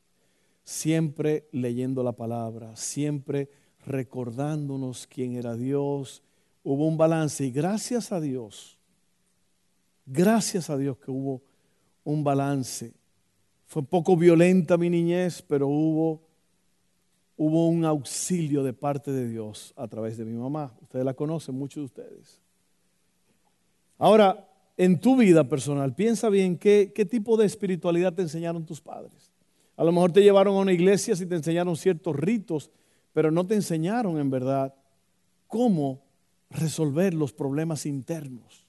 Siempre 0.65 1.47
leyendo 1.53 2.03
la 2.03 2.13
palabra, 2.13 2.75
siempre 2.75 3.51
recordándonos 3.85 5.07
quién 5.07 5.37
era 5.37 5.57
Dios, 5.57 6.23
hubo 6.69 6.89
un 6.89 6.97
balance 6.97 7.47
y 7.47 7.53
gracias 7.53 8.11
a 8.11 8.21
Dios, 8.21 8.77
gracias 10.05 10.69
a 10.69 10.77
Dios 10.77 10.99
que 10.99 11.13
hubo 11.13 11.41
un 12.03 12.25
balance. 12.25 12.93
Fue 13.67 13.85
poco 13.85 14.17
violenta 14.17 14.77
mi 14.77 14.91
niñez, 14.91 15.43
pero 15.43 15.69
hubo, 15.69 16.23
hubo 17.37 17.69
un 17.69 17.85
auxilio 17.85 18.65
de 18.65 18.73
parte 18.73 19.13
de 19.13 19.29
Dios 19.29 19.73
a 19.77 19.87
través 19.87 20.17
de 20.17 20.25
mi 20.25 20.37
mamá. 20.37 20.75
Ustedes 20.83 21.05
la 21.05 21.15
conocen, 21.15 21.57
muchos 21.57 21.83
de 21.83 21.85
ustedes. 21.85 22.41
Ahora, 23.97 24.49
en 24.77 25.01
tu 25.01 25.17
vida 25.17 25.49
personal, 25.49 25.95
piensa 25.95 26.29
bien 26.31 26.59
qué, 26.59 26.91
qué 26.93 27.05
tipo 27.05 27.37
de 27.37 27.47
espiritualidad 27.47 28.13
te 28.13 28.23
enseñaron 28.23 28.67
tus 28.67 28.81
padres. 28.81 29.33
A 29.77 29.85
lo 29.85 29.93
mejor 29.93 30.11
te 30.11 30.21
llevaron 30.21 30.57
a 30.57 30.61
una 30.63 30.73
iglesia 30.73 31.15
y 31.15 31.27
te 31.27 31.37
enseñaron 31.37 31.77
ciertos 31.77 32.17
ritos, 32.17 32.73
pero 33.13 33.31
no 33.31 33.47
te 33.47 33.55
enseñaron 33.55 34.19
en 34.19 34.31
verdad 34.31 34.75
cómo 35.47 36.06
resolver 36.57 37.15
los 37.15 37.33
problemas 37.33 37.87
internos. 37.87 38.67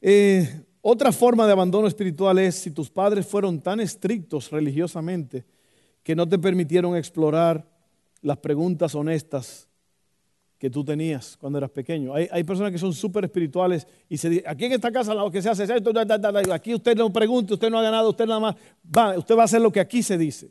Eh, 0.00 0.64
otra 0.80 1.12
forma 1.12 1.46
de 1.46 1.52
abandono 1.52 1.88
espiritual 1.88 2.38
es 2.38 2.54
si 2.54 2.70
tus 2.70 2.88
padres 2.88 3.26
fueron 3.26 3.60
tan 3.60 3.80
estrictos 3.80 4.50
religiosamente 4.50 5.44
que 6.02 6.14
no 6.14 6.28
te 6.28 6.38
permitieron 6.38 6.96
explorar 6.96 7.68
las 8.22 8.38
preguntas 8.38 8.94
honestas 8.94 9.68
que 10.58 10.70
tú 10.70 10.84
tenías 10.84 11.36
cuando 11.36 11.58
eras 11.58 11.70
pequeño. 11.70 12.14
Hay, 12.14 12.44
personas 12.44 12.72
que 12.72 12.78
son 12.78 12.92
súper 12.92 13.24
espirituales 13.24 13.86
y 14.08 14.16
se 14.16 14.28
dicen, 14.28 14.48
aquí 14.48 14.64
en 14.64 14.72
esta 14.72 14.90
casa 14.90 15.14
lo 15.14 15.30
que 15.30 15.40
se 15.40 15.48
hace 15.48 15.64
es 15.64 15.70
esto, 15.70 15.92
aquí 16.52 16.74
usted 16.74 16.96
no 16.96 17.12
pregunte, 17.12 17.54
usted 17.54 17.70
no 17.70 17.78
ha 17.78 17.82
ganado, 17.82 18.10
usted 18.10 18.26
nada 18.26 18.40
más, 18.40 18.56
va, 18.84 19.16
usted 19.18 19.36
va 19.36 19.42
a 19.42 19.44
hacer 19.44 19.60
lo 19.60 19.70
que 19.70 19.80
aquí 19.80 20.02
se 20.02 20.18
dice. 20.18 20.50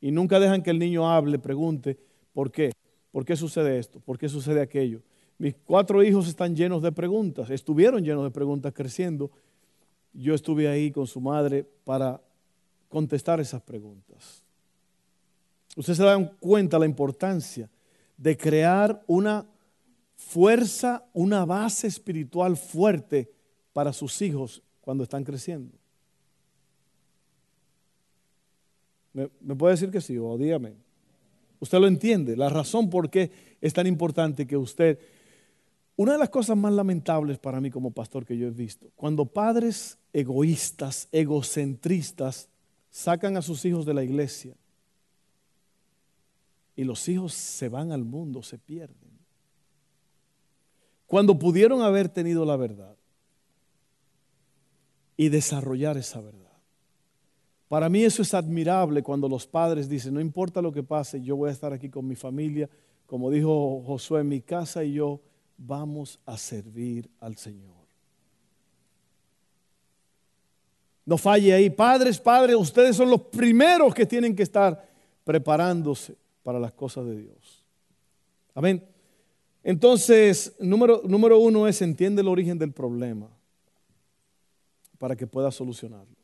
Y 0.00 0.10
nunca 0.10 0.40
dejan 0.40 0.62
que 0.62 0.70
el 0.70 0.78
niño 0.78 1.08
hable, 1.08 1.38
pregunte, 1.38 1.96
¿por 2.32 2.50
qué? 2.50 2.72
¿Por 3.12 3.24
qué 3.24 3.36
sucede 3.36 3.78
esto? 3.78 4.00
¿Por 4.00 4.18
qué 4.18 4.28
sucede 4.28 4.60
aquello? 4.60 5.02
Mis 5.38 5.54
cuatro 5.64 6.02
hijos 6.02 6.26
están 6.28 6.56
llenos 6.56 6.82
de 6.82 6.90
preguntas, 6.90 7.50
estuvieron 7.50 8.02
llenos 8.02 8.24
de 8.24 8.30
preguntas 8.30 8.72
creciendo. 8.74 9.30
Yo 10.12 10.34
estuve 10.34 10.68
ahí 10.68 10.90
con 10.90 11.06
su 11.06 11.20
madre 11.20 11.64
para 11.84 12.20
contestar 12.88 13.38
esas 13.40 13.62
preguntas. 13.62 14.42
Ustedes 15.76 15.98
se 15.98 16.04
dan 16.04 16.36
cuenta 16.40 16.78
la 16.78 16.86
importancia 16.86 17.70
de 18.16 18.36
crear 18.36 19.02
una 19.06 19.46
fuerza, 20.16 21.04
una 21.12 21.44
base 21.44 21.86
espiritual 21.86 22.56
fuerte 22.56 23.30
para 23.72 23.92
sus 23.92 24.20
hijos 24.22 24.62
cuando 24.80 25.04
están 25.04 25.24
creciendo. 25.24 25.76
¿Me, 29.12 29.28
puede 29.56 29.74
decir 29.74 29.90
que 29.90 30.00
sí 30.00 30.16
o 30.18 30.38
dígame? 30.38 30.74
Usted 31.62 31.78
lo 31.78 31.86
entiende, 31.86 32.36
la 32.36 32.48
razón 32.48 32.90
por 32.90 33.08
qué 33.08 33.30
es 33.60 33.72
tan 33.72 33.86
importante 33.86 34.48
que 34.48 34.56
usted... 34.56 34.98
Una 35.94 36.14
de 36.14 36.18
las 36.18 36.28
cosas 36.28 36.56
más 36.56 36.72
lamentables 36.72 37.38
para 37.38 37.60
mí 37.60 37.70
como 37.70 37.92
pastor 37.92 38.26
que 38.26 38.36
yo 38.36 38.48
he 38.48 38.50
visto, 38.50 38.90
cuando 38.96 39.26
padres 39.26 39.96
egoístas, 40.12 41.06
egocentristas, 41.12 42.48
sacan 42.90 43.36
a 43.36 43.42
sus 43.42 43.64
hijos 43.64 43.86
de 43.86 43.94
la 43.94 44.02
iglesia 44.02 44.56
y 46.74 46.82
los 46.82 47.08
hijos 47.08 47.32
se 47.32 47.68
van 47.68 47.92
al 47.92 48.02
mundo, 48.02 48.42
se 48.42 48.58
pierden. 48.58 49.12
Cuando 51.06 51.38
pudieron 51.38 51.80
haber 51.82 52.08
tenido 52.08 52.44
la 52.44 52.56
verdad 52.56 52.96
y 55.16 55.28
desarrollar 55.28 55.96
esa 55.96 56.20
verdad. 56.20 56.41
Para 57.72 57.88
mí 57.88 58.04
eso 58.04 58.20
es 58.20 58.34
admirable 58.34 59.02
cuando 59.02 59.26
los 59.26 59.46
padres 59.46 59.88
dicen, 59.88 60.12
no 60.12 60.20
importa 60.20 60.60
lo 60.60 60.70
que 60.70 60.82
pase, 60.82 61.22
yo 61.22 61.36
voy 61.36 61.48
a 61.48 61.52
estar 61.52 61.72
aquí 61.72 61.88
con 61.88 62.06
mi 62.06 62.14
familia, 62.14 62.68
como 63.06 63.30
dijo 63.30 63.82
Josué, 63.86 64.22
mi 64.24 64.42
casa 64.42 64.84
y 64.84 64.92
yo 64.92 65.22
vamos 65.56 66.20
a 66.26 66.36
servir 66.36 67.08
al 67.18 67.38
Señor. 67.38 67.72
No 71.06 71.16
falle 71.16 71.54
ahí, 71.54 71.70
padres, 71.70 72.20
padres, 72.20 72.56
ustedes 72.56 72.94
son 72.94 73.08
los 73.08 73.22
primeros 73.22 73.94
que 73.94 74.04
tienen 74.04 74.36
que 74.36 74.42
estar 74.42 74.86
preparándose 75.24 76.14
para 76.42 76.60
las 76.60 76.74
cosas 76.74 77.06
de 77.06 77.22
Dios. 77.22 77.64
Amén. 78.54 78.84
Entonces, 79.64 80.54
número, 80.58 81.00
número 81.06 81.38
uno 81.38 81.66
es 81.66 81.80
entiende 81.80 82.20
el 82.20 82.28
origen 82.28 82.58
del 82.58 82.72
problema 82.72 83.30
para 84.98 85.16
que 85.16 85.26
pueda 85.26 85.50
solucionarlo. 85.50 86.21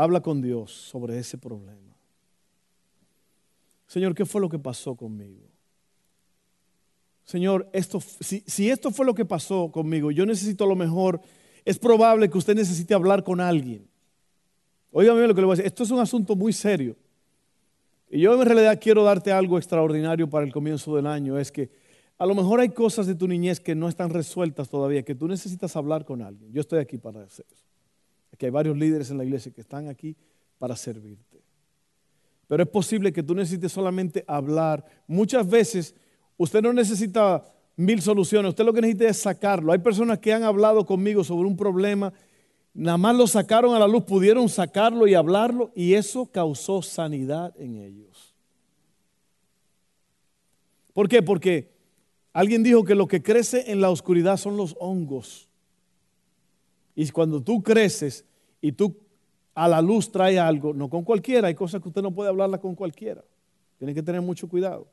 Habla 0.00 0.22
con 0.22 0.40
Dios 0.40 0.72
sobre 0.72 1.18
ese 1.18 1.36
problema. 1.36 1.94
Señor, 3.86 4.14
¿qué 4.14 4.24
fue 4.24 4.40
lo 4.40 4.48
que 4.48 4.58
pasó 4.58 4.94
conmigo? 4.96 5.42
Señor, 7.22 7.68
esto, 7.74 8.00
si, 8.00 8.42
si 8.46 8.70
esto 8.70 8.92
fue 8.92 9.04
lo 9.04 9.14
que 9.14 9.26
pasó 9.26 9.70
conmigo, 9.70 10.10
yo 10.10 10.24
necesito 10.24 10.64
a 10.64 10.68
lo 10.68 10.74
mejor, 10.74 11.20
es 11.66 11.78
probable 11.78 12.30
que 12.30 12.38
usted 12.38 12.54
necesite 12.54 12.94
hablar 12.94 13.22
con 13.22 13.42
alguien. 13.42 13.86
Óigame 14.90 15.26
lo 15.26 15.34
que 15.34 15.42
le 15.42 15.46
voy 15.46 15.52
a 15.52 15.56
decir. 15.56 15.66
Esto 15.66 15.82
es 15.82 15.90
un 15.90 16.00
asunto 16.00 16.34
muy 16.34 16.54
serio. 16.54 16.96
Y 18.08 18.20
yo 18.20 18.40
en 18.40 18.48
realidad 18.48 18.78
quiero 18.80 19.04
darte 19.04 19.32
algo 19.32 19.58
extraordinario 19.58 20.30
para 20.30 20.46
el 20.46 20.52
comienzo 20.52 20.96
del 20.96 21.06
año. 21.06 21.38
Es 21.38 21.52
que 21.52 21.68
a 22.16 22.24
lo 22.24 22.34
mejor 22.34 22.60
hay 22.60 22.70
cosas 22.70 23.06
de 23.06 23.16
tu 23.16 23.28
niñez 23.28 23.60
que 23.60 23.74
no 23.74 23.86
están 23.86 24.08
resueltas 24.08 24.70
todavía, 24.70 25.02
que 25.02 25.14
tú 25.14 25.28
necesitas 25.28 25.76
hablar 25.76 26.06
con 26.06 26.22
alguien. 26.22 26.50
Yo 26.54 26.62
estoy 26.62 26.78
aquí 26.78 26.96
para 26.96 27.22
hacer 27.24 27.44
eso. 27.52 27.69
Aquí 28.40 28.46
hay 28.46 28.50
varios 28.50 28.76
líderes 28.78 29.10
en 29.10 29.18
la 29.18 29.24
iglesia 29.24 29.52
que 29.52 29.60
están 29.60 29.88
aquí 29.88 30.16
para 30.58 30.74
servirte. 30.74 31.42
Pero 32.48 32.62
es 32.62 32.68
posible 32.70 33.12
que 33.12 33.22
tú 33.22 33.34
necesites 33.34 33.70
solamente 33.70 34.24
hablar. 34.26 34.82
Muchas 35.06 35.46
veces 35.46 35.94
usted 36.38 36.62
no 36.62 36.72
necesita 36.72 37.44
mil 37.76 38.00
soluciones, 38.00 38.48
usted 38.48 38.64
lo 38.64 38.72
que 38.72 38.80
necesita 38.80 39.08
es 39.08 39.18
sacarlo. 39.18 39.72
Hay 39.72 39.78
personas 39.80 40.20
que 40.20 40.32
han 40.32 40.42
hablado 40.42 40.86
conmigo 40.86 41.22
sobre 41.22 41.46
un 41.46 41.56
problema 41.56 42.12
Nada 42.72 42.98
más 42.98 43.16
lo 43.16 43.26
sacaron 43.26 43.74
a 43.74 43.78
la 43.78 43.88
luz, 43.88 44.04
pudieron 44.04 44.48
sacarlo 44.48 45.06
y 45.06 45.14
hablarlo 45.14 45.72
y 45.74 45.94
eso 45.94 46.26
causó 46.26 46.82
sanidad 46.82 47.52
en 47.58 47.76
ellos. 47.76 48.34
¿Por 50.92 51.08
qué? 51.08 51.22
Porque 51.22 51.72
alguien 52.32 52.62
dijo 52.62 52.84
que 52.84 52.94
lo 52.94 53.08
que 53.08 53.22
crece 53.22 53.72
en 53.72 53.80
la 53.80 53.90
oscuridad 53.90 54.36
son 54.36 54.56
los 54.56 54.76
hongos. 54.78 55.48
Y 56.94 57.08
cuando 57.10 57.42
tú 57.42 57.62
creces 57.62 58.24
y 58.60 58.72
tú 58.72 58.96
a 59.54 59.68
la 59.68 59.82
luz 59.82 60.10
traes 60.10 60.38
algo, 60.38 60.72
no 60.72 60.88
con 60.88 61.04
cualquiera, 61.04 61.48
hay 61.48 61.54
cosas 61.54 61.82
que 61.82 61.88
usted 61.88 62.02
no 62.02 62.12
puede 62.12 62.28
hablarla 62.28 62.58
con 62.58 62.74
cualquiera. 62.74 63.24
Tiene 63.78 63.94
que 63.94 64.02
tener 64.02 64.20
mucho 64.20 64.48
cuidado. 64.48 64.86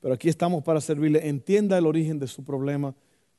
Pero 0.00 0.14
aquí 0.14 0.28
estamos 0.28 0.62
para 0.62 0.80
servirle. 0.80 1.28
Entienda 1.28 1.76
el 1.76 1.86
origen 1.86 2.18
de 2.18 2.26
su 2.26 2.44
problema 2.44 2.94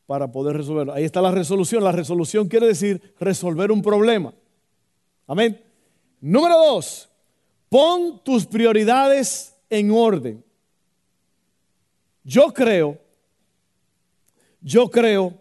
para 0.05 0.31
poder 0.31 0.57
resolverlo. 0.57 0.93
Ahí 0.93 1.03
está 1.03 1.21
la 1.21 1.31
resolución. 1.31 1.83
La 1.83 1.91
resolución 1.91 2.47
quiere 2.47 2.67
decir 2.67 3.13
resolver 3.19 3.71
un 3.71 3.81
problema. 3.81 4.33
Amén. 5.25 5.59
Número 6.19 6.55
dos, 6.57 7.09
pon 7.69 8.21
tus 8.23 8.45
prioridades 8.45 9.55
en 9.69 9.89
orden. 9.89 10.43
Yo 12.23 12.53
creo, 12.53 12.99
yo 14.61 14.89
creo 14.91 15.40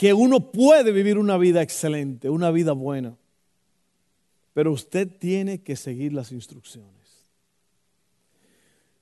que 0.00 0.14
uno 0.14 0.50
puede 0.50 0.92
vivir 0.92 1.18
una 1.18 1.36
vida 1.36 1.60
excelente, 1.60 2.30
una 2.30 2.50
vida 2.50 2.72
buena, 2.72 3.18
pero 4.54 4.72
usted 4.72 5.06
tiene 5.06 5.60
que 5.60 5.76
seguir 5.76 6.14
las 6.14 6.32
instrucciones. 6.32 7.26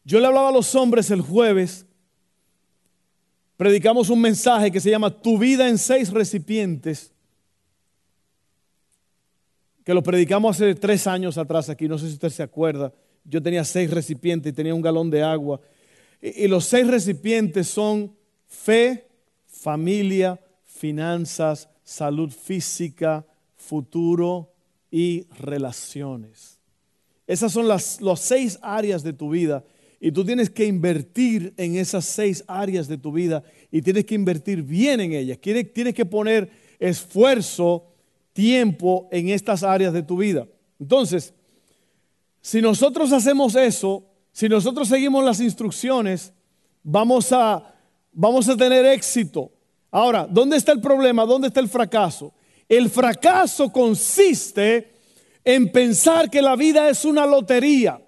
Yo 0.02 0.18
le 0.18 0.26
hablaba 0.26 0.48
a 0.48 0.52
los 0.52 0.74
hombres 0.74 1.12
el 1.12 1.20
jueves. 1.20 1.86
Predicamos 3.56 4.10
un 4.10 4.20
mensaje 4.20 4.72
que 4.72 4.80
se 4.80 4.90
llama 4.90 5.16
Tu 5.16 5.38
vida 5.38 5.68
en 5.68 5.78
seis 5.78 6.10
recipientes, 6.10 7.12
que 9.84 9.94
lo 9.94 10.02
predicamos 10.02 10.56
hace 10.56 10.74
tres 10.74 11.06
años 11.06 11.38
atrás 11.38 11.70
aquí, 11.70 11.86
no 11.86 11.96
sé 11.96 12.08
si 12.08 12.14
usted 12.14 12.30
se 12.30 12.42
acuerda, 12.42 12.92
yo 13.22 13.40
tenía 13.40 13.62
seis 13.62 13.88
recipientes 13.88 14.52
y 14.52 14.56
tenía 14.56 14.74
un 14.74 14.82
galón 14.82 15.10
de 15.10 15.22
agua, 15.22 15.60
y, 16.20 16.48
los 16.48 16.64
seis 16.64 16.88
recipientes 16.88 17.68
son 17.68 18.12
fe, 18.48 19.06
familia, 19.46 20.40
finanzas, 20.78 21.68
salud 21.82 22.30
física, 22.30 23.26
futuro 23.56 24.52
y 24.90 25.26
relaciones. 25.38 26.58
Esas 27.26 27.52
son 27.52 27.68
las, 27.68 27.99
seis 28.16 28.58
áreas 28.62 29.02
de 29.02 29.12
tu 29.12 29.30
vida 29.30 29.64
y 30.00 30.12
tú 30.12 30.25
tienes 30.25 30.49
que 30.49 30.64
invertir 30.64 31.52
en 31.56 31.76
esas 31.76 32.04
seis 32.04 32.44
áreas 32.47 32.88
de 32.88 32.97
tu 32.97 33.12
vida 33.12 33.42
y 33.70 33.82
tienes 33.82 34.06
que 34.06 34.14
invertir 34.14 34.62
bien 34.62 35.00
en 35.00 35.12
ellas. 35.12 35.38
Tienes 35.40 35.94
que 35.94 36.06
poner 36.06 36.50
esfuerzo, 36.78 37.85
tiempo 38.32 39.08
en 39.11 39.28
estas 39.28 39.62
áreas 39.62 39.92
de 39.92 40.02
tu 40.02 40.16
vida. 40.16 40.47
Entonces, 40.78 41.35
si 42.40 42.62
nosotros 42.62 43.12
hacemos 43.12 43.56
eso, 43.56 44.04
si 44.32 44.49
nosotros 44.49 44.88
seguimos 44.88 45.25
las 45.25 45.40
instrucciones, 45.40 46.32
vamos 46.82 47.32
a, 47.32 47.75
vamos 48.12 48.49
a 48.49 48.56
tener 48.56 48.87
éxito. 48.87 49.50
Ahora, 49.90 50.26
¿dónde 50.28 50.57
está 50.57 50.73
el 50.73 50.80
problema? 50.80 51.25
¿Dónde 51.25 51.49
está 51.49 51.61
el 51.61 51.68
fracaso? 51.68 52.33
El 52.68 52.90
fracaso 52.90 53.73
consiste 53.73 54.92
en 55.45 55.73
pensar 55.73 56.30
que 56.30 56.42
la 56.42 56.57
vida 56.57 56.88
es 56.90 57.04
una 57.04 57.25
lotería 57.26 58.00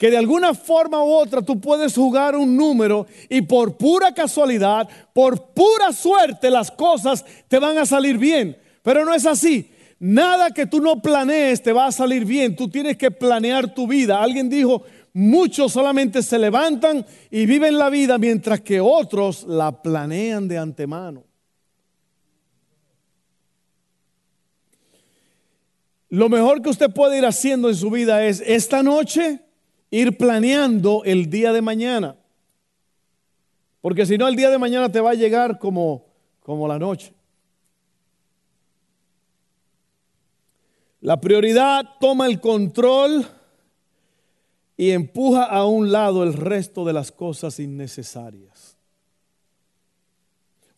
que 0.00 0.10
de 0.10 0.16
alguna 0.16 0.54
forma 0.54 1.04
u 1.04 1.12
otra 1.12 1.42
tú 1.42 1.60
puedes 1.60 1.94
jugar 1.94 2.34
un 2.34 2.56
número 2.56 3.06
y 3.28 3.42
por 3.42 3.76
pura 3.76 4.14
casualidad, 4.14 4.88
por 5.12 5.52
pura 5.52 5.92
suerte 5.92 6.50
las 6.50 6.70
cosas 6.70 7.22
te 7.48 7.58
van 7.58 7.76
a 7.76 7.84
salir 7.84 8.16
bien. 8.16 8.56
Pero 8.82 9.04
no 9.04 9.12
es 9.12 9.26
así. 9.26 9.70
Nada 9.98 10.52
que 10.52 10.64
tú 10.64 10.80
no 10.80 11.02
planees 11.02 11.62
te 11.62 11.74
va 11.74 11.84
a 11.84 11.92
salir 11.92 12.24
bien. 12.24 12.56
Tú 12.56 12.70
tienes 12.70 12.96
que 12.96 13.10
planear 13.10 13.74
tu 13.74 13.86
vida. 13.86 14.22
Alguien 14.22 14.48
dijo, 14.48 14.84
muchos 15.12 15.72
solamente 15.72 16.22
se 16.22 16.38
levantan 16.38 17.04
y 17.30 17.46
viven 17.46 17.78
la 17.78 17.90
vida 17.90 18.18
mientras 18.18 18.60
que 18.60 18.80
otros 18.80 19.44
la 19.44 19.82
planean 19.82 20.48
de 20.48 20.58
antemano. 20.58 21.24
Lo 26.08 26.28
mejor 26.28 26.60
que 26.60 26.70
usted 26.70 26.90
puede 26.90 27.18
ir 27.18 27.26
haciendo 27.26 27.68
en 27.68 27.76
su 27.76 27.90
vida 27.90 28.24
es 28.24 28.42
esta 28.44 28.82
noche 28.82 29.40
ir 29.90 30.16
planeando 30.16 31.02
el 31.04 31.30
día 31.30 31.52
de 31.52 31.62
mañana. 31.62 32.16
Porque 33.80 34.04
si 34.04 34.18
no, 34.18 34.28
el 34.28 34.36
día 34.36 34.50
de 34.50 34.58
mañana 34.58 34.90
te 34.90 35.00
va 35.00 35.10
a 35.10 35.14
llegar 35.14 35.58
como, 35.58 36.06
como 36.42 36.66
la 36.66 36.78
noche. 36.78 37.12
La 41.00 41.20
prioridad 41.20 41.82
toma 41.98 42.26
el 42.26 42.40
control 42.40 43.26
y 44.80 44.92
empuja 44.92 45.44
a 45.44 45.66
un 45.66 45.92
lado 45.92 46.22
el 46.22 46.32
resto 46.32 46.86
de 46.86 46.94
las 46.94 47.12
cosas 47.12 47.60
innecesarias. 47.60 48.78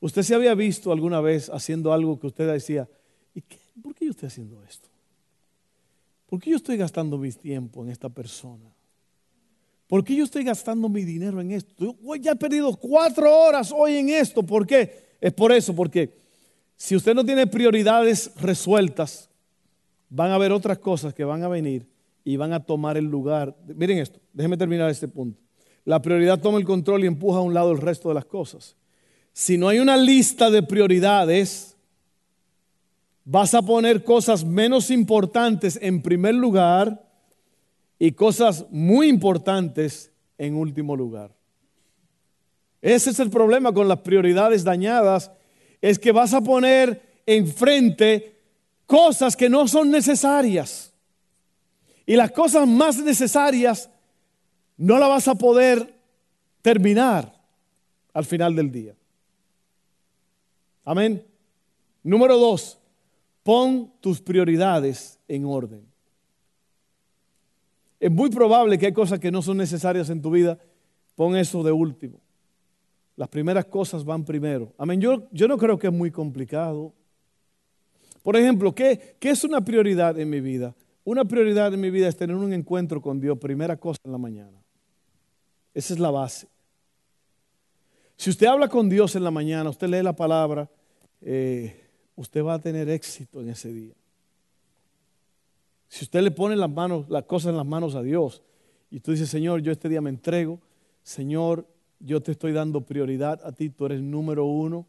Usted 0.00 0.22
se 0.22 0.34
había 0.34 0.56
visto 0.56 0.90
alguna 0.90 1.20
vez 1.20 1.48
haciendo 1.50 1.92
algo 1.92 2.18
que 2.18 2.26
usted 2.26 2.52
decía, 2.52 2.88
¿y 3.32 3.42
qué? 3.42 3.58
¿por 3.80 3.94
qué 3.94 4.06
yo 4.06 4.10
estoy 4.10 4.26
haciendo 4.26 4.60
esto? 4.64 4.88
¿Por 6.26 6.40
qué 6.40 6.50
yo 6.50 6.56
estoy 6.56 6.76
gastando 6.78 7.16
mi 7.16 7.30
tiempo 7.30 7.84
en 7.84 7.90
esta 7.90 8.08
persona? 8.08 8.74
¿Por 9.86 10.02
qué 10.02 10.16
yo 10.16 10.24
estoy 10.24 10.42
gastando 10.42 10.88
mi 10.88 11.04
dinero 11.04 11.40
en 11.40 11.52
esto? 11.52 11.72
Yo 11.78 12.16
ya 12.16 12.32
he 12.32 12.36
perdido 12.36 12.74
cuatro 12.74 13.32
horas 13.32 13.72
hoy 13.72 13.98
en 13.98 14.08
esto. 14.08 14.42
¿Por 14.42 14.66
qué? 14.66 15.12
Es 15.20 15.32
por 15.32 15.52
eso, 15.52 15.76
porque 15.76 16.12
si 16.76 16.96
usted 16.96 17.14
no 17.14 17.24
tiene 17.24 17.46
prioridades 17.46 18.32
resueltas, 18.40 19.30
van 20.10 20.32
a 20.32 20.34
haber 20.34 20.50
otras 20.50 20.78
cosas 20.78 21.14
que 21.14 21.22
van 21.22 21.44
a 21.44 21.48
venir 21.48 21.91
y 22.24 22.36
van 22.36 22.52
a 22.52 22.60
tomar 22.64 22.96
el 22.96 23.04
lugar. 23.04 23.56
Miren 23.66 23.98
esto, 23.98 24.20
déjenme 24.32 24.56
terminar 24.56 24.90
este 24.90 25.08
punto. 25.08 25.40
La 25.84 26.00
prioridad 26.00 26.40
toma 26.40 26.58
el 26.58 26.64
control 26.64 27.04
y 27.04 27.08
empuja 27.08 27.38
a 27.38 27.42
un 27.42 27.54
lado 27.54 27.72
el 27.72 27.78
resto 27.78 28.08
de 28.08 28.14
las 28.14 28.24
cosas. 28.24 28.76
Si 29.32 29.58
no 29.58 29.68
hay 29.68 29.78
una 29.78 29.96
lista 29.96 30.50
de 30.50 30.62
prioridades, 30.62 31.76
vas 33.24 33.54
a 33.54 33.62
poner 33.62 34.04
cosas 34.04 34.44
menos 34.44 34.90
importantes 34.90 35.78
en 35.80 36.02
primer 36.02 36.34
lugar 36.34 37.08
y 37.98 38.12
cosas 38.12 38.66
muy 38.70 39.08
importantes 39.08 40.12
en 40.38 40.54
último 40.54 40.96
lugar. 40.96 41.34
Ese 42.80 43.10
es 43.10 43.20
el 43.20 43.30
problema 43.30 43.72
con 43.72 43.88
las 43.88 44.00
prioridades 44.00 44.64
dañadas, 44.64 45.30
es 45.80 45.98
que 45.98 46.12
vas 46.12 46.34
a 46.34 46.40
poner 46.40 47.00
enfrente 47.26 48.36
cosas 48.86 49.36
que 49.36 49.48
no 49.48 49.68
son 49.68 49.90
necesarias. 49.90 50.91
Y 52.12 52.16
las 52.16 52.30
cosas 52.30 52.68
más 52.68 52.98
necesarias 52.98 53.88
no 54.76 54.98
las 54.98 55.08
vas 55.08 55.28
a 55.28 55.34
poder 55.34 55.94
terminar 56.60 57.32
al 58.12 58.26
final 58.26 58.54
del 58.54 58.70
día. 58.70 58.94
Amén. 60.84 61.24
Número 62.02 62.36
dos, 62.36 62.78
pon 63.42 63.90
tus 64.02 64.20
prioridades 64.20 65.18
en 65.26 65.46
orden. 65.46 65.86
Es 67.98 68.10
muy 68.10 68.28
probable 68.28 68.76
que 68.76 68.84
hay 68.84 68.92
cosas 68.92 69.18
que 69.18 69.30
no 69.30 69.40
son 69.40 69.56
necesarias 69.56 70.10
en 70.10 70.20
tu 70.20 70.30
vida. 70.30 70.58
Pon 71.14 71.34
eso 71.34 71.62
de 71.62 71.72
último. 71.72 72.20
Las 73.16 73.30
primeras 73.30 73.64
cosas 73.64 74.04
van 74.04 74.22
primero. 74.22 74.74
Amén. 74.76 75.00
Yo, 75.00 75.30
yo 75.30 75.48
no 75.48 75.56
creo 75.56 75.78
que 75.78 75.86
es 75.86 75.92
muy 75.94 76.10
complicado. 76.10 76.92
Por 78.22 78.36
ejemplo, 78.36 78.74
¿qué, 78.74 79.16
¿qué 79.18 79.30
es 79.30 79.44
una 79.44 79.62
prioridad 79.62 80.20
en 80.20 80.28
mi 80.28 80.42
vida? 80.42 80.74
Una 81.04 81.24
prioridad 81.24 81.74
en 81.74 81.80
mi 81.80 81.90
vida 81.90 82.08
es 82.08 82.16
tener 82.16 82.36
un 82.36 82.52
encuentro 82.52 83.00
con 83.00 83.20
Dios, 83.20 83.38
primera 83.38 83.76
cosa 83.76 83.98
en 84.04 84.12
la 84.12 84.18
mañana. 84.18 84.62
Esa 85.74 85.94
es 85.94 86.00
la 86.00 86.10
base. 86.10 86.48
Si 88.16 88.30
usted 88.30 88.46
habla 88.46 88.68
con 88.68 88.88
Dios 88.88 89.16
en 89.16 89.24
la 89.24 89.30
mañana, 89.30 89.70
usted 89.70 89.88
lee 89.88 90.02
la 90.02 90.14
palabra, 90.14 90.70
eh, 91.20 91.88
usted 92.14 92.44
va 92.44 92.54
a 92.54 92.60
tener 92.60 92.88
éxito 92.88 93.40
en 93.40 93.48
ese 93.48 93.72
día. 93.72 93.94
Si 95.88 96.04
usted 96.04 96.22
le 96.22 96.30
pone 96.30 96.56
las 96.56 96.70
manos, 96.70 97.08
las 97.08 97.24
cosas 97.24 97.50
en 97.50 97.56
las 97.56 97.66
manos 97.66 97.94
a 97.94 98.02
Dios 98.02 98.42
y 98.90 99.00
tú 99.00 99.10
dices, 99.10 99.28
Señor, 99.28 99.60
yo 99.60 99.72
este 99.72 99.88
día 99.88 100.00
me 100.00 100.10
entrego, 100.10 100.60
Señor, 101.02 101.66
yo 101.98 102.22
te 102.22 102.32
estoy 102.32 102.52
dando 102.52 102.82
prioridad 102.82 103.40
a 103.44 103.52
ti, 103.52 103.70
tú 103.70 103.86
eres 103.86 104.00
número 104.00 104.44
uno. 104.44 104.86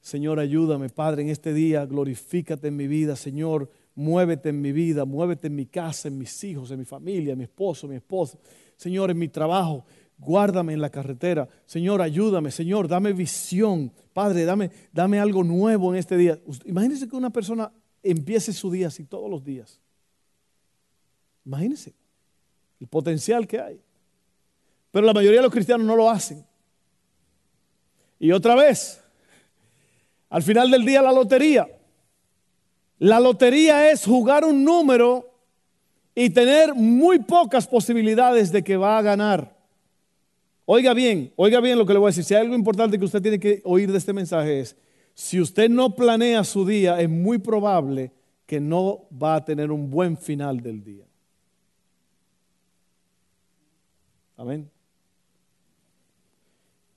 Señor, 0.00 0.38
ayúdame, 0.38 0.88
Padre, 0.88 1.22
en 1.22 1.28
este 1.28 1.52
día, 1.52 1.84
glorifícate 1.84 2.68
en 2.68 2.76
mi 2.76 2.86
vida, 2.86 3.16
Señor, 3.16 3.70
muévete 3.94 4.50
en 4.50 4.60
mi 4.60 4.72
vida, 4.72 5.04
muévete 5.04 5.48
en 5.48 5.54
mi 5.54 5.66
casa, 5.66 6.08
en 6.08 6.18
mis 6.18 6.42
hijos, 6.44 6.70
en 6.70 6.78
mi 6.78 6.84
familia, 6.84 7.32
en 7.32 7.38
mi 7.38 7.44
esposo, 7.44 7.88
mi 7.88 7.96
esposo. 7.96 8.38
Señor, 8.76 9.10
en 9.10 9.18
mi 9.18 9.28
trabajo, 9.28 9.84
guárdame 10.18 10.72
en 10.72 10.80
la 10.80 10.90
carretera. 10.90 11.48
Señor, 11.66 12.00
ayúdame. 12.00 12.50
Señor, 12.50 12.88
dame 12.88 13.12
visión. 13.12 13.92
Padre, 14.12 14.44
dame, 14.44 14.70
dame 14.92 15.18
algo 15.18 15.44
nuevo 15.44 15.92
en 15.92 15.98
este 15.98 16.16
día. 16.16 16.38
Imagínense 16.64 17.08
que 17.08 17.16
una 17.16 17.30
persona 17.30 17.72
empiece 18.02 18.52
su 18.52 18.70
día 18.70 18.88
así 18.88 19.04
todos 19.04 19.30
los 19.30 19.44
días. 19.44 19.80
Imagínense 21.44 21.94
el 22.80 22.86
potencial 22.86 23.46
que 23.46 23.60
hay. 23.60 23.80
Pero 24.90 25.06
la 25.06 25.12
mayoría 25.12 25.38
de 25.38 25.44
los 25.44 25.52
cristianos 25.52 25.86
no 25.86 25.96
lo 25.96 26.10
hacen. 26.10 26.44
Y 28.18 28.32
otra 28.32 28.54
vez, 28.54 29.02
al 30.28 30.42
final 30.42 30.70
del 30.70 30.84
día 30.84 31.02
la 31.02 31.12
lotería. 31.12 31.68
La 33.00 33.18
lotería 33.18 33.90
es 33.90 34.04
jugar 34.04 34.44
un 34.44 34.62
número 34.62 35.26
y 36.14 36.28
tener 36.28 36.74
muy 36.74 37.18
pocas 37.18 37.66
posibilidades 37.66 38.52
de 38.52 38.62
que 38.62 38.76
va 38.76 38.98
a 38.98 39.02
ganar. 39.02 39.56
Oiga 40.66 40.92
bien, 40.92 41.32
oiga 41.34 41.60
bien 41.60 41.78
lo 41.78 41.86
que 41.86 41.94
le 41.94 41.98
voy 41.98 42.08
a 42.08 42.10
decir. 42.10 42.24
Si 42.24 42.34
hay 42.34 42.42
algo 42.42 42.54
importante 42.54 42.98
que 42.98 43.04
usted 43.06 43.22
tiene 43.22 43.40
que 43.40 43.62
oír 43.64 43.90
de 43.90 43.96
este 43.96 44.12
mensaje 44.12 44.60
es, 44.60 44.76
si 45.14 45.40
usted 45.40 45.70
no 45.70 45.94
planea 45.94 46.44
su 46.44 46.66
día, 46.66 47.00
es 47.00 47.08
muy 47.08 47.38
probable 47.38 48.12
que 48.44 48.60
no 48.60 49.06
va 49.10 49.36
a 49.36 49.44
tener 49.46 49.70
un 49.72 49.90
buen 49.90 50.18
final 50.18 50.60
del 50.60 50.84
día. 50.84 51.06
Amén. 54.36 54.70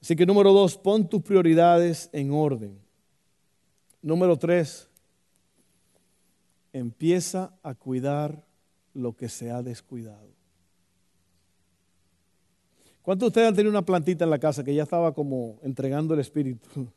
Así 0.02 0.18
que 0.18 0.26
número 0.26 0.52
dos, 0.52 0.78
pon 0.78 1.08
tus 1.08 1.22
prioridades 1.22 2.10
en 2.12 2.34
orden. 2.34 2.78
Número 4.02 4.38
tres, 4.38 4.90
empieza 6.74 7.54
a 7.64 7.76
cuidar 7.76 8.44
lo 8.94 9.16
que 9.16 9.30
se 9.30 9.52
ha 9.52 9.62
descuidado. 9.62 10.34
¿Cuántos 13.02 13.26
de 13.26 13.28
ustedes 13.28 13.48
han 13.50 13.56
tenido 13.56 13.70
una 13.70 13.86
plantita 13.86 14.24
en 14.24 14.30
la 14.30 14.40
casa 14.40 14.64
que 14.64 14.74
ya 14.74 14.84
estaba 14.84 15.14
como 15.14 15.60
entregando 15.62 16.14
el 16.14 16.20
espíritu? 16.20 16.88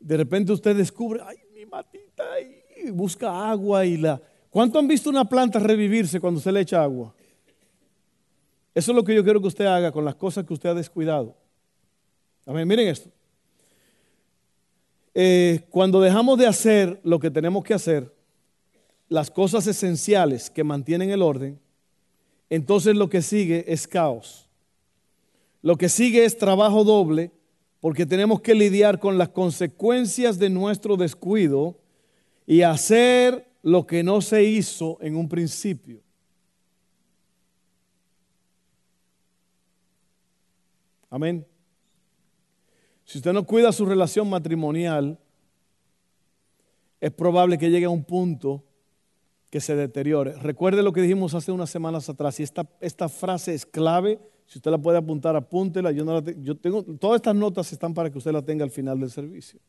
De 0.00 0.16
repente 0.16 0.52
usted 0.52 0.76
descubre, 0.76 1.20
ay, 1.24 1.38
mi 1.54 1.64
matita, 1.64 2.24
y 2.40 2.90
busca 2.90 3.50
agua 3.50 3.86
y 3.86 3.96
la... 3.96 4.20
¿Cuánto 4.50 4.78
han 4.78 4.86
visto 4.86 5.10
una 5.10 5.24
planta 5.24 5.58
revivirse 5.58 6.20
cuando 6.20 6.38
usted 6.38 6.52
le 6.52 6.60
echa 6.60 6.82
agua? 6.82 7.14
Eso 8.74 8.92
es 8.92 8.96
lo 8.96 9.04
que 9.04 9.14
yo 9.14 9.22
quiero 9.22 9.40
que 9.40 9.48
usted 9.48 9.66
haga 9.66 9.92
con 9.92 10.04
las 10.04 10.14
cosas 10.14 10.44
que 10.44 10.52
usted 10.52 10.70
ha 10.70 10.74
descuidado. 10.74 11.36
Amén, 12.46 12.66
miren 12.66 12.88
esto. 12.88 13.10
Eh, 15.14 15.60
cuando 15.70 16.00
dejamos 16.00 16.38
de 16.38 16.46
hacer 16.46 17.00
lo 17.04 17.20
que 17.20 17.30
tenemos 17.30 17.62
que 17.62 17.74
hacer, 17.74 18.12
las 19.08 19.30
cosas 19.30 19.66
esenciales 19.66 20.50
que 20.50 20.64
mantienen 20.64 21.10
el 21.10 21.22
orden, 21.22 21.60
entonces 22.50 22.96
lo 22.96 23.08
que 23.08 23.22
sigue 23.22 23.64
es 23.72 23.86
caos. 23.86 24.48
Lo 25.62 25.76
que 25.76 25.88
sigue 25.88 26.24
es 26.24 26.36
trabajo 26.36 26.84
doble 26.84 27.30
porque 27.80 28.06
tenemos 28.06 28.40
que 28.40 28.54
lidiar 28.54 28.98
con 28.98 29.16
las 29.18 29.28
consecuencias 29.28 30.38
de 30.38 30.50
nuestro 30.50 30.96
descuido 30.96 31.78
y 32.46 32.62
hacer 32.62 33.46
lo 33.62 33.86
que 33.86 34.02
no 34.02 34.20
se 34.20 34.42
hizo 34.42 34.98
en 35.00 35.16
un 35.16 35.28
principio. 35.28 36.00
Amén. 41.08 41.46
Si 43.14 43.18
usted 43.18 43.32
no 43.32 43.46
cuida 43.46 43.70
su 43.70 43.86
relación 43.86 44.28
matrimonial, 44.28 45.16
es 47.00 47.12
probable 47.12 47.58
que 47.58 47.70
llegue 47.70 47.86
a 47.86 47.90
un 47.90 48.02
punto 48.02 48.64
que 49.50 49.60
se 49.60 49.76
deteriore. 49.76 50.32
Recuerde 50.32 50.82
lo 50.82 50.92
que 50.92 51.00
dijimos 51.00 51.32
hace 51.32 51.52
unas 51.52 51.70
semanas 51.70 52.08
atrás, 52.08 52.40
y 52.40 52.42
esta, 52.42 52.68
esta 52.80 53.08
frase 53.08 53.54
es 53.54 53.66
clave, 53.66 54.18
si 54.46 54.58
usted 54.58 54.72
la 54.72 54.78
puede 54.78 54.98
apuntar, 54.98 55.36
apúntela. 55.36 55.92
Yo, 55.92 56.04
no 56.04 56.24
yo 56.24 56.56
tengo, 56.56 56.82
todas 56.82 57.18
estas 57.18 57.36
notas 57.36 57.72
están 57.72 57.94
para 57.94 58.10
que 58.10 58.18
usted 58.18 58.32
la 58.32 58.42
tenga 58.42 58.64
al 58.64 58.72
final 58.72 58.98
del 58.98 59.12
servicio. 59.12 59.60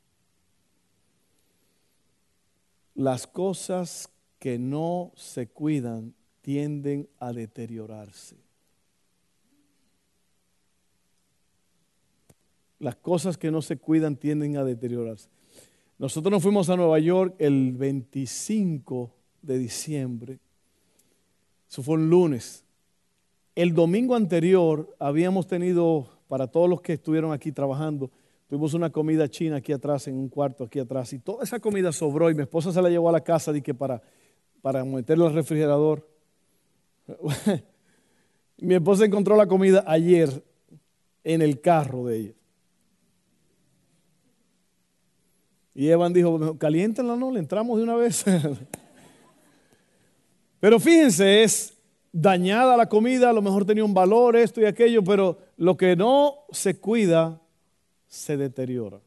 Las 2.96 3.28
cosas 3.28 4.10
que 4.40 4.58
no 4.58 5.12
se 5.16 5.50
cuidan 5.50 6.16
tienden 6.42 7.08
a 7.20 7.32
deteriorarse. 7.32 8.45
Las 12.80 12.96
cosas 12.96 13.38
que 13.38 13.52
no 13.52 13.62
se 13.62 13.78
cuidan 13.78 14.16
tienden 14.16 14.58
a 14.58 14.64
deteriorarse. 14.64 15.30
Nosotros 15.98 16.32
nos 16.32 16.44
fuimos 16.44 16.70
a 16.70 16.76
Nueva 16.76 17.00
York 17.00 17.36
el 17.40 17.74
25 17.74 19.14
de 19.42 19.58
diciembre. 19.58 20.40
Eso 21.70 21.82
fue 21.84 21.96
un 21.96 22.10
lunes. 22.10 22.66
El 23.56 23.74
domingo 23.74 24.16
anterior 24.16 24.94
habíamos 25.00 25.48
tenido, 25.48 26.10
para 26.28 26.48
todos 26.48 26.70
los 26.70 26.82
que 26.82 26.94
estuvieron 26.94 27.32
aquí 27.32 27.54
trabajando, 27.54 28.12
tuvimos 28.48 28.74
una 28.74 28.90
comida 28.90 29.30
china 29.30 29.58
aquí 29.58 29.72
atrás, 29.72 30.08
en 30.10 30.16
un 30.16 30.28
cuarto 30.28 30.66
aquí 30.66 30.80
atrás, 30.80 31.14
y 31.14 31.20
toda 31.20 31.44
esa 31.44 31.60
comida 31.60 31.94
sobró 31.94 32.30
y 32.30 32.36
mi 32.36 32.42
esposa 32.42 32.74
se 32.74 32.82
la 32.82 32.90
llevó 32.90 33.08
a 33.08 33.14
la 33.14 33.22
casa 33.24 33.54
que 33.62 33.74
para, 33.74 34.02
para 34.62 34.84
meterla 34.84 35.28
al 35.28 35.34
refrigerador. 35.34 36.06
mi 38.58 38.76
esposa 38.76 39.06
encontró 39.06 39.38
la 39.38 39.48
comida 39.48 39.86
ayer 39.88 40.44
en 41.24 41.42
el 41.42 41.62
carro 41.62 42.06
de 42.06 42.18
ella. 42.18 42.34
Y 45.76 45.90
Evan 45.90 46.14
dijo, 46.14 46.58
caliéntenla, 46.58 47.18
no, 47.18 47.30
le 47.30 47.40
entramos 47.40 47.78
de 47.78 47.84
una 47.84 47.98
vez. 47.98 48.24
pero 50.62 50.80
fíjense, 50.80 51.44
es 51.44 51.78
dañada 52.14 52.78
la 52.78 52.88
comida, 52.88 53.30
a 53.30 53.34
lo 53.34 53.42
mejor 53.42 53.66
tenía 53.66 53.84
un 53.84 53.94
valor, 53.94 54.38
esto 54.38 54.62
y 54.62 54.66
aquello, 54.66 55.04
pero 55.04 55.38
lo 55.58 55.76
que 55.76 55.98
no 55.98 56.46
se 56.52 56.80
cuida 56.80 57.42
se 58.08 58.38
deteriora. 58.38 59.02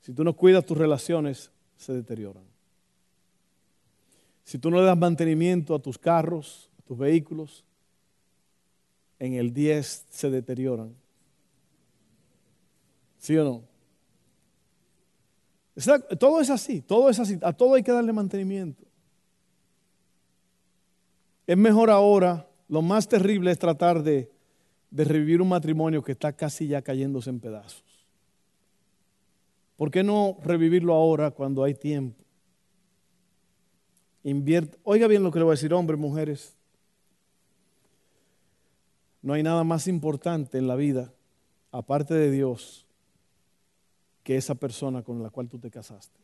Si 0.00 0.12
tú 0.12 0.24
no 0.24 0.34
cuidas 0.34 0.66
tus 0.66 0.76
relaciones, 0.76 1.52
se 1.76 1.92
deterioran. 1.92 2.42
Si 4.42 4.58
tú 4.58 4.68
no 4.68 4.78
le 4.78 4.86
das 4.86 4.98
mantenimiento 4.98 5.76
a 5.76 5.78
tus 5.78 5.96
carros, 5.96 6.68
a 6.80 6.82
tus 6.82 6.98
vehículos, 6.98 7.64
en 9.20 9.34
el 9.34 9.54
10 9.54 10.06
se 10.10 10.28
deterioran. 10.28 10.92
¿Sí 13.18 13.36
o 13.36 13.44
no? 13.44 13.71
Todo 16.18 16.40
es 16.40 16.50
así, 16.50 16.82
todo 16.82 17.08
es 17.08 17.18
así, 17.18 17.38
a 17.42 17.52
todo 17.52 17.74
hay 17.74 17.82
que 17.82 17.92
darle 17.92 18.12
mantenimiento. 18.12 18.84
Es 21.46 21.56
mejor 21.56 21.90
ahora, 21.90 22.46
lo 22.68 22.82
más 22.82 23.08
terrible 23.08 23.50
es 23.50 23.58
tratar 23.58 24.02
de, 24.02 24.30
revivir 24.90 25.40
un 25.40 25.48
matrimonio 25.48 26.02
que 26.02 26.12
está 26.12 26.34
casi 26.34 26.68
ya 26.68 26.82
cayéndose 26.82 27.30
en 27.30 27.40
pedazos. 27.40 27.84
¿Por 29.76 29.90
qué 29.90 30.02
no 30.02 30.36
revivirlo 30.42 30.94
ahora 30.94 31.30
cuando 31.30 31.64
hay 31.64 31.74
tiempo? 31.74 32.22
Invierte. 34.22 34.78
Oiga 34.84 35.08
bien 35.08 35.22
lo 35.22 35.32
que 35.32 35.38
le 35.38 35.44
voy 35.44 35.52
a 35.52 35.56
decir, 35.56 35.72
hombres, 35.72 35.98
mujeres. 35.98 36.54
No 39.22 39.32
hay 39.32 39.42
nada 39.42 39.64
más 39.64 39.88
importante 39.88 40.58
en 40.58 40.68
la 40.68 40.76
vida, 40.76 41.12
aparte 41.70 42.14
de 42.14 42.30
Dios, 42.30 42.86
que 44.22 44.36
esa 44.36 44.54
persona 44.54 45.02
con 45.02 45.22
la 45.22 45.30
cual 45.30 45.48
tú 45.48 45.58
te 45.58 45.70
casaste. 45.70 46.18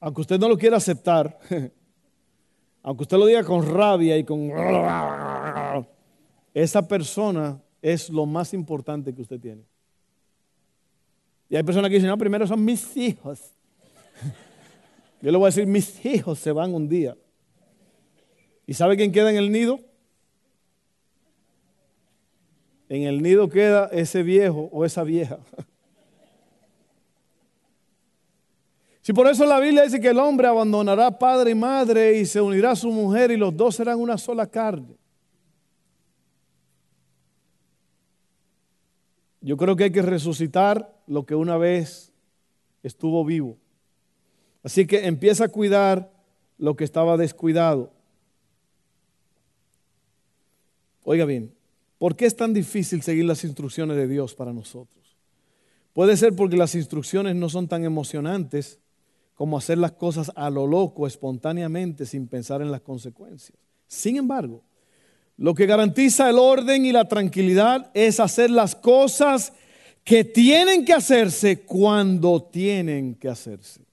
Aunque 0.00 0.20
usted 0.20 0.38
no 0.38 0.48
lo 0.48 0.56
quiera 0.56 0.76
aceptar, 0.76 1.38
aunque 2.82 3.02
usted 3.02 3.16
lo 3.16 3.26
diga 3.26 3.42
con 3.44 3.66
rabia 3.66 4.16
y 4.16 4.24
con... 4.24 4.50
Esa 6.54 6.86
persona 6.86 7.60
es 7.80 8.10
lo 8.10 8.26
más 8.26 8.52
importante 8.52 9.14
que 9.14 9.22
usted 9.22 9.40
tiene. 9.40 9.62
Y 11.48 11.56
hay 11.56 11.62
personas 11.62 11.88
que 11.88 11.96
dicen, 11.96 12.10
no, 12.10 12.18
primero 12.18 12.46
son 12.46 12.64
mis 12.64 12.96
hijos. 12.96 13.54
Yo 15.22 15.30
le 15.30 15.38
voy 15.38 15.46
a 15.46 15.48
decir, 15.48 15.66
mis 15.66 16.04
hijos 16.04 16.38
se 16.38 16.52
van 16.52 16.74
un 16.74 16.88
día. 16.88 17.16
¿Y 18.66 18.74
sabe 18.74 18.96
quién 18.96 19.12
queda 19.12 19.30
en 19.30 19.36
el 19.36 19.50
nido? 19.50 19.80
En 22.88 23.02
el 23.02 23.22
nido 23.22 23.48
queda 23.48 23.86
ese 23.92 24.22
viejo 24.22 24.68
o 24.72 24.84
esa 24.84 25.04
vieja. 25.04 25.38
Si 29.00 29.14
por 29.14 29.26
eso 29.26 29.46
la 29.46 29.58
Biblia 29.58 29.84
dice 29.84 30.00
que 30.00 30.08
el 30.08 30.18
hombre 30.18 30.48
abandonará 30.48 31.18
padre 31.18 31.52
y 31.52 31.54
madre 31.54 32.18
y 32.18 32.26
se 32.26 32.42
unirá 32.42 32.72
a 32.72 32.76
su 32.76 32.90
mujer 32.90 33.30
y 33.30 33.38
los 33.38 33.56
dos 33.56 33.76
serán 33.76 33.98
una 33.98 34.18
sola 34.18 34.46
carne. 34.46 34.98
Yo 39.40 39.56
creo 39.56 39.76
que 39.76 39.84
hay 39.84 39.92
que 39.92 40.02
resucitar 40.02 40.94
lo 41.06 41.24
que 41.24 41.34
una 41.34 41.56
vez 41.56 42.12
estuvo 42.82 43.24
vivo. 43.24 43.56
Así 44.62 44.86
que 44.86 45.06
empieza 45.06 45.44
a 45.44 45.48
cuidar 45.48 46.12
lo 46.58 46.76
que 46.76 46.84
estaba 46.84 47.16
descuidado. 47.16 47.90
Oiga 51.02 51.24
bien, 51.24 51.54
¿Por 51.98 52.14
qué 52.14 52.26
es 52.26 52.36
tan 52.36 52.54
difícil 52.54 53.02
seguir 53.02 53.24
las 53.24 53.44
instrucciones 53.44 53.96
de 53.96 54.06
Dios 54.06 54.34
para 54.34 54.52
nosotros? 54.52 55.16
Puede 55.92 56.16
ser 56.16 56.34
porque 56.34 56.56
las 56.56 56.76
instrucciones 56.76 57.34
no 57.34 57.48
son 57.48 57.66
tan 57.66 57.84
emocionantes 57.84 58.78
como 59.34 59.58
hacer 59.58 59.78
las 59.78 59.92
cosas 59.92 60.30
a 60.36 60.48
lo 60.48 60.66
loco, 60.66 61.06
espontáneamente, 61.06 62.06
sin 62.06 62.28
pensar 62.28 62.62
en 62.62 62.70
las 62.70 62.80
consecuencias. 62.82 63.58
Sin 63.86 64.16
embargo, 64.16 64.62
lo 65.36 65.54
que 65.54 65.66
garantiza 65.66 66.28
el 66.30 66.38
orden 66.38 66.84
y 66.84 66.92
la 66.92 67.06
tranquilidad 67.06 67.90
es 67.94 68.20
hacer 68.20 68.50
las 68.50 68.74
cosas 68.74 69.52
que 70.04 70.24
tienen 70.24 70.84
que 70.84 70.92
hacerse 70.92 71.60
cuando 71.60 72.42
tienen 72.42 73.14
que 73.14 73.28
hacerse. 73.28 73.87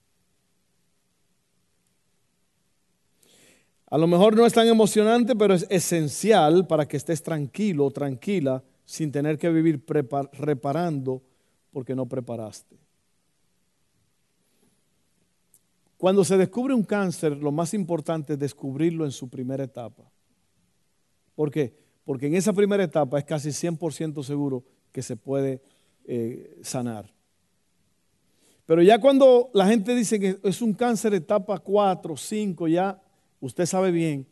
A 3.96 3.98
lo 3.98 4.08
mejor 4.08 4.36
no 4.36 4.46
es 4.46 4.52
tan 4.52 4.68
emocionante, 4.68 5.38
pero 5.38 5.54
es 5.54 5.66
esencial 5.70 6.68
para 6.68 6.86
que 6.86 6.98
estés 6.98 7.24
tranquilo 7.24 7.90
tranquila 7.92 8.62
sin 8.84 9.10
tener 9.10 9.38
que 9.38 9.50
vivir 9.50 9.86
reparando 10.34 11.24
porque 11.72 11.96
no 11.96 12.06
preparaste. 12.06 12.76
Cuando 15.96 16.26
se 16.26 16.36
descubre 16.36 16.74
un 16.74 16.84
cáncer, 16.84 17.38
lo 17.38 17.54
más 17.54 17.74
importante 17.74 18.34
es 18.34 18.40
descubrirlo 18.40 19.06
en 19.06 19.12
su 19.12 19.30
primera 19.30 19.64
etapa. 19.64 20.04
¿Por 21.34 21.50
qué? 21.50 21.74
Porque 22.04 22.28
en 22.28 22.36
esa 22.36 22.52
primera 22.52 22.84
etapa 22.84 23.18
es 23.18 23.24
casi 23.24 23.52
100% 23.52 24.24
seguro 24.24 24.66
que 24.92 25.04
se 25.04 25.16
puede 25.16 25.62
eh, 26.04 26.60
sanar. 26.64 27.14
Pero 28.66 28.82
ya 28.82 29.00
cuando 29.00 29.52
la 29.54 29.68
gente 29.68 29.96
dice 29.96 30.20
que 30.20 30.38
es 30.44 30.62
un 30.62 30.74
cáncer 30.74 31.14
etapa 31.14 31.60
4, 31.60 32.18
5, 32.18 32.68
ya 32.68 33.02
usted 33.46 33.66
sabe 33.68 33.92
bien 33.92 34.26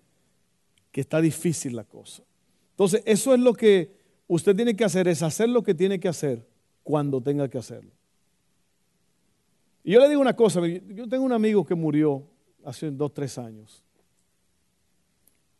que 0.91 1.01
está 1.01 1.21
difícil 1.21 1.75
la 1.75 1.83
cosa. 1.83 2.23
Entonces, 2.71 3.03
eso 3.05 3.33
es 3.33 3.39
lo 3.39 3.53
que 3.53 3.95
usted 4.27 4.55
tiene 4.55 4.75
que 4.75 4.83
hacer 4.83 5.07
es 5.07 5.21
hacer 5.21 5.49
lo 5.49 5.61
que 5.61 5.75
tiene 5.75 5.99
que 5.99 6.07
hacer 6.07 6.47
cuando 6.83 7.21
tenga 7.21 7.47
que 7.47 7.59
hacerlo. 7.59 7.91
Y 9.83 9.91
yo 9.91 9.99
le 9.99 10.09
digo 10.09 10.21
una 10.21 10.35
cosa, 10.35 10.65
yo 10.65 11.07
tengo 11.07 11.23
un 11.23 11.31
amigo 11.31 11.63
que 11.63 11.75
murió 11.75 12.23
hace 12.63 12.89
dos, 12.89 13.13
tres 13.13 13.37
años. 13.37 13.83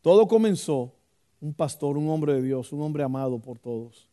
Todo 0.01 0.27
comenzó, 0.27 0.93
un 1.39 1.53
pastor, 1.53 1.97
un 1.97 2.09
hombre 2.09 2.33
de 2.33 2.41
Dios, 2.41 2.71
un 2.71 2.81
hombre 2.81 3.03
amado 3.03 3.37
por 3.37 3.59
todos. 3.59 4.09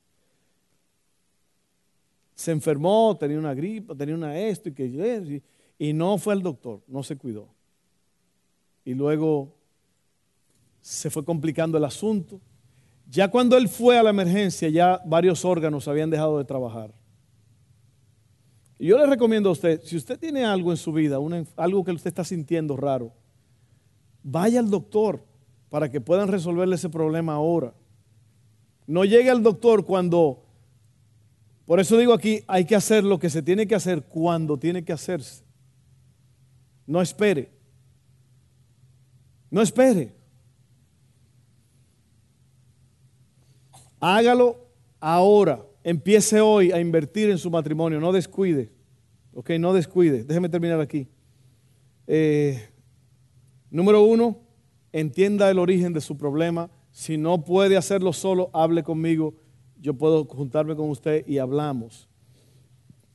Se 2.34 2.50
enfermó, 2.50 3.16
tenía 3.18 3.38
una 3.38 3.54
gripe, 3.54 3.94
tenía 3.94 4.14
una 4.14 4.38
esto 4.38 4.68
y 4.68 4.72
que 4.72 5.42
y 5.78 5.92
no 5.94 6.18
fue 6.18 6.34
al 6.34 6.42
doctor, 6.42 6.82
no 6.86 7.02
se 7.02 7.16
cuidó. 7.16 7.48
Y 8.84 8.94
luego 8.94 9.54
se 10.80 11.10
fue 11.10 11.24
complicando 11.24 11.78
el 11.78 11.84
asunto. 11.84 12.40
Ya 13.08 13.28
cuando 13.28 13.56
él 13.56 13.68
fue 13.68 13.98
a 13.98 14.02
la 14.02 14.10
emergencia, 14.10 14.68
ya 14.68 15.00
varios 15.04 15.44
órganos 15.44 15.88
habían 15.88 16.10
dejado 16.10 16.38
de 16.38 16.44
trabajar. 16.44 16.92
Y 18.78 18.86
yo 18.86 18.96
le 18.96 19.06
recomiendo 19.06 19.50
a 19.50 19.52
usted, 19.52 19.82
si 19.84 19.96
usted 19.96 20.18
tiene 20.18 20.44
algo 20.44 20.70
en 20.70 20.76
su 20.76 20.92
vida, 20.92 21.18
algo 21.56 21.84
que 21.84 21.92
usted 21.92 22.08
está 22.08 22.24
sintiendo 22.24 22.76
raro, 22.76 23.12
vaya 24.22 24.60
al 24.60 24.70
doctor 24.70 25.22
para 25.68 25.90
que 25.90 26.00
puedan 26.00 26.28
resolverle 26.28 26.76
ese 26.76 26.88
problema 26.88 27.34
ahora. 27.34 27.74
No 28.86 29.04
llegue 29.04 29.30
al 29.30 29.42
doctor 29.42 29.84
cuando, 29.84 30.42
por 31.66 31.78
eso 31.78 31.98
digo 31.98 32.14
aquí, 32.14 32.42
hay 32.46 32.64
que 32.64 32.74
hacer 32.74 33.04
lo 33.04 33.18
que 33.18 33.28
se 33.28 33.42
tiene 33.42 33.66
que 33.66 33.74
hacer 33.74 34.02
cuando 34.04 34.58
tiene 34.58 34.82
que 34.82 34.92
hacerse. 34.92 35.44
No 36.86 37.02
espere. 37.02 37.59
No 39.50 39.60
espere. 39.62 40.12
Hágalo 43.98 44.56
ahora. 45.00 45.64
Empiece 45.82 46.40
hoy 46.40 46.72
a 46.72 46.80
invertir 46.80 47.30
en 47.30 47.38
su 47.38 47.50
matrimonio. 47.50 48.00
No 48.00 48.12
descuide. 48.12 48.70
Ok, 49.34 49.50
no 49.58 49.72
descuide. 49.72 50.24
Déjeme 50.24 50.48
terminar 50.48 50.80
aquí. 50.80 51.08
Eh, 52.06 52.68
número 53.70 54.02
uno, 54.02 54.38
entienda 54.92 55.50
el 55.50 55.58
origen 55.58 55.92
de 55.92 56.00
su 56.00 56.16
problema. 56.16 56.70
Si 56.90 57.16
no 57.16 57.44
puede 57.44 57.76
hacerlo 57.76 58.12
solo, 58.12 58.50
hable 58.52 58.82
conmigo. 58.82 59.34
Yo 59.80 59.94
puedo 59.94 60.24
juntarme 60.24 60.76
con 60.76 60.90
usted 60.90 61.26
y 61.26 61.38
hablamos. 61.38 62.08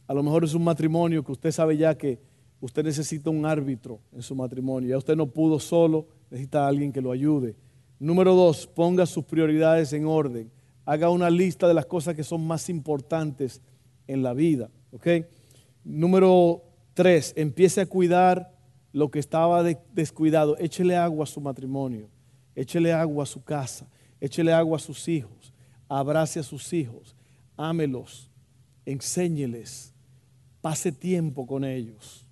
A 0.08 0.13
lo 0.13 0.24
mejor 0.24 0.43
es 0.43 0.54
un 0.54 0.63
matrimonio 0.63 1.24
que 1.24 1.32
usted 1.32 1.52
sabe 1.52 1.78
ya 1.78 1.98
que 1.98 2.19
usted 2.60 2.84
necesita 2.84 3.30
un 3.30 3.45
árbitro 3.45 4.00
en 4.13 4.21
su 4.21 4.36
matrimonio. 4.36 4.89
Ya 4.89 4.98
usted 4.98 5.15
no 5.15 5.28
pudo 5.28 5.60
solo, 5.60 6.08
necesita 6.29 6.65
a 6.65 6.67
alguien 6.67 6.91
que 6.91 7.01
lo 7.01 7.11
ayude. 7.11 7.55
Número 7.99 8.35
dos, 8.35 8.67
ponga 8.67 9.05
sus 9.05 9.23
prioridades 9.25 9.93
en 9.93 10.05
orden 10.05 10.51
haga 10.85 11.09
una 11.09 11.29
lista 11.29 11.67
de 11.67 11.73
las 11.73 11.85
cosas 11.85 12.15
que 12.15 12.23
son 12.23 12.45
más 12.45 12.69
importantes 12.69 13.61
en 14.07 14.23
la 14.23 14.33
vida. 14.33 14.69
Número 15.83 16.63
tres, 16.93 17.33
empiece 17.35 17.81
a 17.81 17.85
cuidar 17.85 18.53
lo 18.93 19.09
que 19.09 19.19
estaba 19.19 19.63
descuidado. 19.63 20.57
Échele 20.57 20.95
agua 20.95 21.23
a 21.23 21.27
su 21.27 21.41
matrimonio, 21.41 22.07
échele 22.55 22.93
agua 22.93 23.23
a 23.23 23.27
su 23.27 23.43
casa, 23.43 23.88
échele 24.21 24.53
agua 24.53 24.77
a 24.77 24.79
sus 24.79 25.07
hijos, 25.07 25.53
abrace 25.89 26.39
a 26.39 26.43
sus 26.43 26.71
hijos, 26.71 27.15
ámelos, 27.57 28.29
enséñeles, 28.85 29.93
pase 30.61 30.91
tiempo 30.91 31.45
con 31.45 31.63
ellos. 31.63 32.24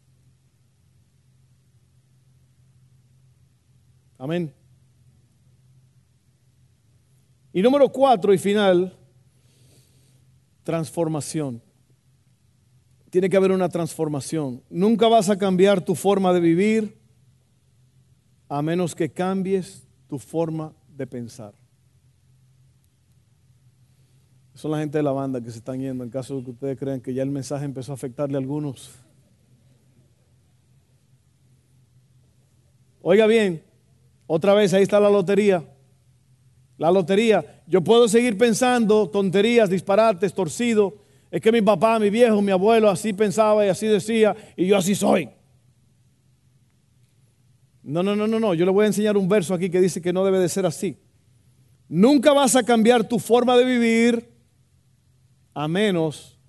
Amén. 4.18 4.54
Y 7.52 7.62
número 7.62 7.90
cuatro 7.90 8.34
y 8.34 8.38
final, 8.38 8.98
transformación. 10.64 11.62
Tiene 13.10 13.30
que 13.30 13.38
haber 13.38 13.52
una 13.52 13.70
transformación. 13.70 14.64
Nunca 14.70 15.08
vas 15.08 15.30
a 15.30 15.38
cambiar 15.38 15.86
tu 15.86 15.94
forma 15.94 16.34
de 16.34 16.40
vivir 16.40 16.98
a 18.50 18.62
menos 18.62 18.96
que 18.96 19.12
cambies 19.12 19.88
tu 20.08 20.18
forma 20.18 20.74
de 20.96 21.06
pensar. 21.06 21.54
Son 24.56 24.72
la 24.72 24.80
gente 24.80 24.98
de 24.98 25.04
la 25.04 25.12
banda 25.12 25.42
que 25.42 25.52
se 25.52 25.58
están 25.58 25.80
yendo 25.80 26.04
en 26.04 26.10
caso 26.10 26.38
de 26.38 26.44
que 26.44 26.52
ustedes 26.52 26.78
crean 26.78 27.02
que 27.02 27.14
ya 27.14 27.24
el 27.24 27.32
mensaje 27.32 27.66
empezó 27.66 27.92
a 27.92 27.96
afectarle 27.96 28.36
a 28.36 28.40
algunos. 28.40 28.92
Oiga 33.02 33.28
bien, 33.28 33.64
otra 34.28 34.54
vez 34.54 34.74
ahí 34.74 34.84
está 34.84 35.00
la 35.00 35.10
lotería 35.10 35.64
la 36.78 36.92
lotería. 36.92 37.64
Yo 37.68 37.82
puedo 37.82 38.08
seguir 38.08 38.38
pensando 38.38 39.10
tonterías, 39.10 39.70
disparates, 39.70 40.34
torcido. 40.34 40.98
Es 41.32 41.42
que 41.42 41.52
mi 41.52 41.62
papá, 41.62 42.00
mi 42.00 42.10
viejo, 42.10 42.42
mi 42.42 42.52
abuelo 42.52 42.90
así 42.90 43.14
pensaba 43.14 43.66
y 43.66 43.70
así 43.70 43.88
decía 43.88 44.36
y 44.56 44.68
yo 44.68 44.78
así 44.78 44.96
soy. 44.96 45.30
No, 47.84 48.02
no, 48.04 48.16
no, 48.16 48.28
no, 48.28 48.40
no. 48.40 48.54
Yo 48.54 48.66
le 48.66 48.72
voy 48.72 48.84
a 48.84 48.88
enseñar 48.88 49.18
un 49.18 49.28
verso 49.28 49.54
aquí 49.54 49.70
que 49.70 49.82
dice 49.82 50.02
que 50.02 50.14
no 50.14 50.24
debe 50.24 50.40
de 50.40 50.50
ser 50.50 50.66
así. 50.66 50.98
Nunca 51.90 52.34
vas 52.34 52.56
a 52.56 52.64
cambiar 52.64 53.08
tu 53.08 53.20
forma 53.20 53.58
de 53.58 53.66
vivir 53.66 54.30
a 55.54 55.68
menos 55.68 56.40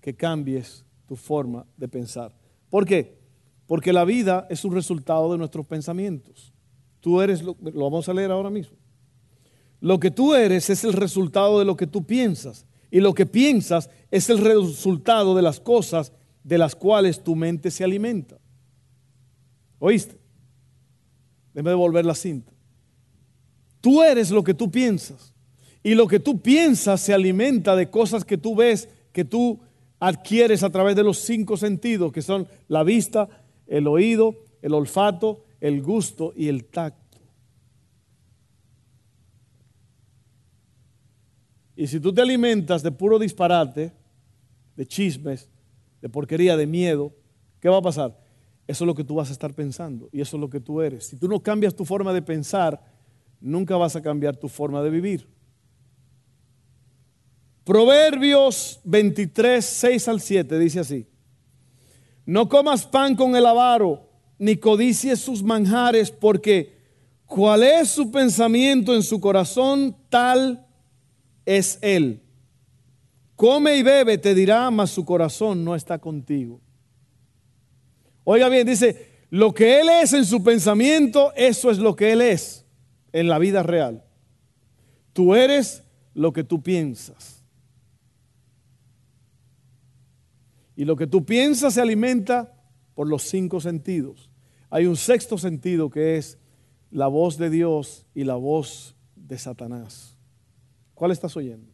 que 0.00 0.14
cambies 0.14 0.84
tu 1.06 1.16
forma 1.16 1.66
de 1.76 1.88
pensar. 1.88 2.32
¿Por 2.68 2.86
qué? 2.86 3.18
Porque 3.66 3.92
la 3.92 4.04
vida 4.04 4.46
es 4.50 4.64
un 4.64 4.74
resultado 4.74 5.32
de 5.32 5.38
nuestros 5.38 5.66
pensamientos. 5.66 6.52
Tú 7.00 7.20
eres, 7.20 7.42
lo, 7.42 7.56
lo 7.60 7.84
vamos 7.84 8.08
a 8.08 8.14
leer 8.14 8.30
ahora 8.30 8.50
mismo. 8.50 8.76
Lo 9.80 9.98
que 9.98 10.10
tú 10.10 10.34
eres 10.34 10.68
es 10.70 10.84
el 10.84 10.92
resultado 10.92 11.58
de 11.58 11.64
lo 11.64 11.76
que 11.76 11.86
tú 11.86 12.04
piensas. 12.04 12.66
Y 12.90 13.00
lo 13.00 13.14
que 13.14 13.26
piensas 13.26 13.88
es 14.10 14.28
el 14.28 14.38
resultado 14.38 15.34
de 15.34 15.42
las 15.42 15.60
cosas 15.60 16.12
de 16.44 16.58
las 16.58 16.74
cuales 16.74 17.22
tu 17.22 17.36
mente 17.36 17.70
se 17.70 17.84
alimenta. 17.84 18.38
¿Oíste? 19.78 20.18
Déjame 21.54 21.70
devolver 21.70 22.04
la 22.04 22.14
cinta. 22.14 22.52
Tú 23.80 24.02
eres 24.02 24.30
lo 24.30 24.44
que 24.44 24.54
tú 24.54 24.70
piensas. 24.70 25.32
Y 25.82 25.94
lo 25.94 26.06
que 26.06 26.20
tú 26.20 26.40
piensas 26.40 27.00
se 27.00 27.14
alimenta 27.14 27.74
de 27.74 27.88
cosas 27.88 28.24
que 28.24 28.36
tú 28.36 28.54
ves, 28.54 28.88
que 29.12 29.24
tú 29.24 29.60
adquieres 29.98 30.62
a 30.62 30.70
través 30.70 30.96
de 30.96 31.02
los 31.02 31.18
cinco 31.18 31.56
sentidos, 31.56 32.12
que 32.12 32.22
son 32.22 32.46
la 32.68 32.82
vista, 32.82 33.28
el 33.66 33.86
oído, 33.86 34.34
el 34.60 34.74
olfato, 34.74 35.44
el 35.60 35.82
gusto 35.82 36.32
y 36.34 36.48
el 36.48 36.64
tacto. 36.64 37.18
Y 41.76 41.86
si 41.86 41.98
tú 42.00 42.12
te 42.12 42.20
alimentas 42.20 42.82
de 42.82 42.92
puro 42.92 43.18
disparate, 43.18 43.92
de 44.76 44.86
chismes, 44.86 45.48
de 46.02 46.08
porquería, 46.08 46.56
de 46.56 46.66
miedo, 46.66 47.12
¿qué 47.60 47.68
va 47.68 47.78
a 47.78 47.82
pasar? 47.82 48.18
Eso 48.66 48.84
es 48.84 48.86
lo 48.86 48.94
que 48.94 49.04
tú 49.04 49.14
vas 49.14 49.30
a 49.30 49.32
estar 49.32 49.54
pensando 49.54 50.08
y 50.12 50.20
eso 50.20 50.36
es 50.36 50.40
lo 50.40 50.50
que 50.50 50.60
tú 50.60 50.80
eres. 50.80 51.06
Si 51.06 51.16
tú 51.16 51.26
no 51.26 51.42
cambias 51.42 51.74
tu 51.74 51.84
forma 51.84 52.12
de 52.12 52.22
pensar, 52.22 52.80
nunca 53.40 53.76
vas 53.76 53.96
a 53.96 54.02
cambiar 54.02 54.36
tu 54.36 54.48
forma 54.48 54.82
de 54.82 54.90
vivir. 54.90 55.26
Proverbios 57.64 58.80
23, 58.84 59.64
6 59.64 60.08
al 60.08 60.20
7 60.20 60.58
dice 60.58 60.80
así. 60.80 61.06
No 62.26 62.48
comas 62.48 62.86
pan 62.86 63.16
con 63.16 63.34
el 63.36 63.46
avaro, 63.46 64.09
ni 64.40 64.56
codicies 64.56 65.20
sus 65.20 65.42
manjares, 65.42 66.10
porque 66.10 66.72
cuál 67.26 67.62
es 67.62 67.90
su 67.90 68.10
pensamiento 68.10 68.94
en 68.94 69.02
su 69.02 69.20
corazón, 69.20 69.94
tal 70.08 70.66
es 71.44 71.78
Él. 71.82 72.22
Come 73.36 73.76
y 73.76 73.82
bebe, 73.82 74.16
te 74.16 74.34
dirá, 74.34 74.70
mas 74.70 74.90
su 74.90 75.04
corazón 75.04 75.62
no 75.62 75.74
está 75.74 75.98
contigo. 75.98 76.58
Oiga 78.24 78.48
bien, 78.48 78.66
dice, 78.66 79.26
lo 79.28 79.52
que 79.52 79.78
Él 79.78 79.90
es 79.90 80.14
en 80.14 80.24
su 80.24 80.42
pensamiento, 80.42 81.34
eso 81.36 81.70
es 81.70 81.78
lo 81.78 81.94
que 81.94 82.12
Él 82.12 82.22
es 82.22 82.64
en 83.12 83.28
la 83.28 83.38
vida 83.38 83.62
real. 83.62 84.04
Tú 85.12 85.34
eres 85.34 85.82
lo 86.14 86.32
que 86.32 86.44
tú 86.44 86.62
piensas. 86.62 87.44
Y 90.76 90.86
lo 90.86 90.96
que 90.96 91.06
tú 91.06 91.26
piensas 91.26 91.74
se 91.74 91.82
alimenta 91.82 92.54
por 92.94 93.06
los 93.06 93.24
cinco 93.24 93.60
sentidos. 93.60 94.29
Hay 94.70 94.86
un 94.86 94.96
sexto 94.96 95.36
sentido 95.36 95.90
que 95.90 96.16
es 96.16 96.38
la 96.90 97.08
voz 97.08 97.36
de 97.36 97.50
Dios 97.50 98.06
y 98.14 98.24
la 98.24 98.36
voz 98.36 98.94
de 99.16 99.36
Satanás. 99.36 100.16
¿Cuál 100.94 101.10
estás 101.10 101.36
oyendo? 101.36 101.70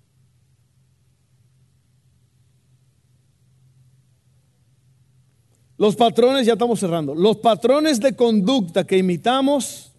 Los 5.78 5.94
patrones, 5.94 6.46
ya 6.46 6.54
estamos 6.54 6.80
cerrando, 6.80 7.14
los 7.14 7.37
patrones 7.37 8.00
de 8.00 8.16
conducta 8.16 8.85
que 8.85 8.96
imitamos 8.96 9.92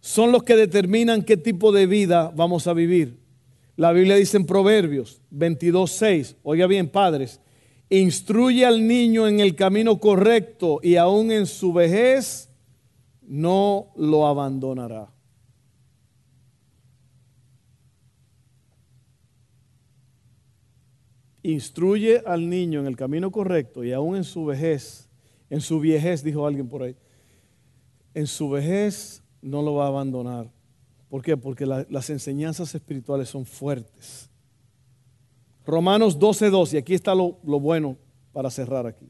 son 0.00 0.32
los 0.32 0.42
que 0.42 0.56
determinan 0.56 1.22
qué 1.22 1.36
tipo 1.36 1.70
de 1.70 1.86
vida 1.86 2.32
vamos 2.34 2.66
a 2.66 2.72
vivir. 2.72 3.20
La 3.76 3.92
Biblia 3.92 4.16
dice 4.16 4.38
en 4.38 4.46
Proverbios 4.46 5.20
22.6, 5.30 6.36
oiga 6.42 6.66
bien, 6.66 6.88
padres, 6.88 7.41
instruye 8.00 8.64
al 8.64 8.86
niño 8.86 9.28
en 9.28 9.40
el 9.40 9.54
camino 9.54 9.98
correcto 9.98 10.80
y 10.82 10.96
aún 10.96 11.30
en 11.30 11.46
su 11.46 11.72
vejez 11.72 12.48
no 13.22 13.92
lo 13.96 14.26
abandonará. 14.26 15.12
instruye 21.42 22.22
al 22.24 22.48
niño 22.48 22.80
en 22.80 22.86
el 22.86 22.96
camino 22.96 23.30
correcto 23.30 23.84
y 23.84 23.92
aún 23.92 24.16
en 24.16 24.24
su 24.24 24.44
vejez, 24.44 25.08
en 25.50 25.60
su 25.60 25.80
viejez, 25.80 26.22
dijo 26.22 26.46
alguien 26.46 26.68
por 26.68 26.82
ahí, 26.82 26.96
en 28.14 28.26
su 28.26 28.48
vejez 28.48 29.22
no 29.40 29.62
lo 29.62 29.74
va 29.74 29.86
a 29.86 29.88
abandonar. 29.88 30.50
¿Por 31.08 31.22
qué? 31.22 31.36
Porque 31.36 31.66
las 31.66 32.10
enseñanzas 32.10 32.74
espirituales 32.74 33.28
son 33.28 33.44
fuertes. 33.44 34.30
Romanos 35.64 36.18
12.2, 36.18 36.74
y 36.74 36.76
aquí 36.76 36.94
está 36.94 37.14
lo, 37.14 37.38
lo 37.44 37.60
bueno 37.60 37.96
para 38.32 38.50
cerrar 38.50 38.86
aquí. 38.86 39.08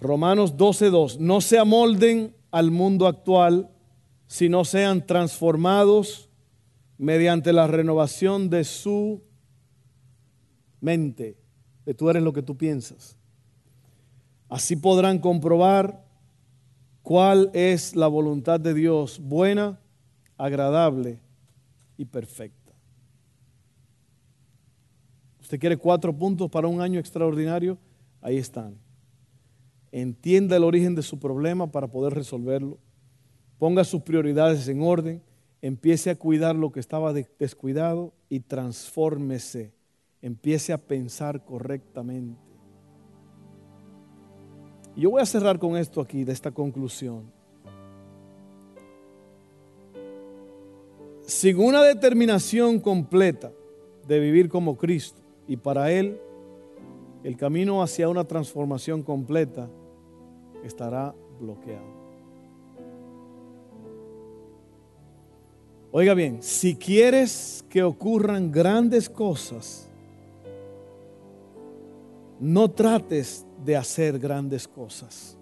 Romanos 0.00 0.56
12.2, 0.56 1.18
no 1.18 1.40
se 1.40 1.58
amolden 1.58 2.34
al 2.50 2.70
mundo 2.70 3.06
actual, 3.06 3.70
sino 4.26 4.64
sean 4.64 5.06
transformados 5.06 6.28
mediante 6.98 7.52
la 7.52 7.66
renovación 7.66 8.50
de 8.50 8.64
su 8.64 9.22
mente, 10.80 11.36
de 11.84 11.94
tú 11.94 12.10
eres 12.10 12.22
lo 12.22 12.32
que 12.32 12.42
tú 12.42 12.56
piensas. 12.56 13.16
Así 14.48 14.76
podrán 14.76 15.18
comprobar 15.18 16.04
cuál 17.02 17.50
es 17.54 17.96
la 17.96 18.08
voluntad 18.08 18.60
de 18.60 18.74
Dios, 18.74 19.18
buena, 19.18 19.80
agradable 20.36 21.20
y 21.96 22.04
perfecta. 22.04 22.59
¿Usted 25.50 25.58
quiere 25.58 25.76
cuatro 25.76 26.16
puntos 26.16 26.48
para 26.48 26.68
un 26.68 26.80
año 26.80 27.00
extraordinario? 27.00 27.76
Ahí 28.20 28.36
están. 28.36 28.78
Entienda 29.90 30.54
el 30.56 30.62
origen 30.62 30.94
de 30.94 31.02
su 31.02 31.18
problema 31.18 31.66
para 31.66 31.88
poder 31.88 32.14
resolverlo. 32.14 32.78
Ponga 33.58 33.82
sus 33.82 34.00
prioridades 34.02 34.68
en 34.68 34.80
orden 34.80 35.20
empiece 35.60 36.08
a 36.08 36.14
cuidar 36.14 36.54
lo 36.54 36.70
que 36.70 36.78
estaba 36.78 37.12
descuidado 37.12 38.12
y 38.28 38.38
transfórmese, 38.38 39.72
empiece 40.22 40.72
a 40.72 40.78
pensar 40.78 41.44
correctamente. 41.44 42.40
yo 44.94 45.10
voy 45.10 45.22
a 45.22 45.26
cerrar 45.26 45.58
con 45.58 45.76
esto 45.76 46.00
aquí, 46.00 46.22
de 46.22 46.32
esta 46.32 46.52
conclusión. 46.52 47.24
Sin 51.22 51.58
una 51.58 51.82
determinación 51.82 52.78
completa 52.78 53.50
de 54.06 54.20
vivir 54.20 54.48
como 54.48 54.76
Cristo 54.76 55.19
y 55.50 55.56
para 55.56 55.90
Él, 55.90 56.20
el 57.24 57.36
camino 57.36 57.82
hacia 57.82 58.08
una 58.08 58.22
transformación 58.22 59.02
completa 59.02 59.68
estará 60.62 61.12
bloqueado. 61.40 61.90
Oiga 65.90 66.14
bien, 66.14 66.40
si 66.40 66.76
quieres 66.76 67.64
que 67.68 67.82
ocurran 67.82 68.52
grandes 68.52 69.10
cosas, 69.10 69.90
no 72.38 72.70
trates 72.70 73.44
de 73.64 73.76
hacer 73.76 74.20
grandes 74.20 74.68
cosas, 74.68 75.36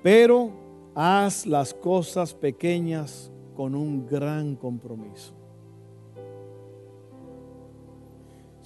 pero 0.00 0.52
haz 0.94 1.44
las 1.44 1.74
cosas 1.74 2.34
pequeñas 2.34 3.32
con 3.56 3.74
un 3.74 4.06
gran 4.06 4.54
compromiso. 4.54 5.34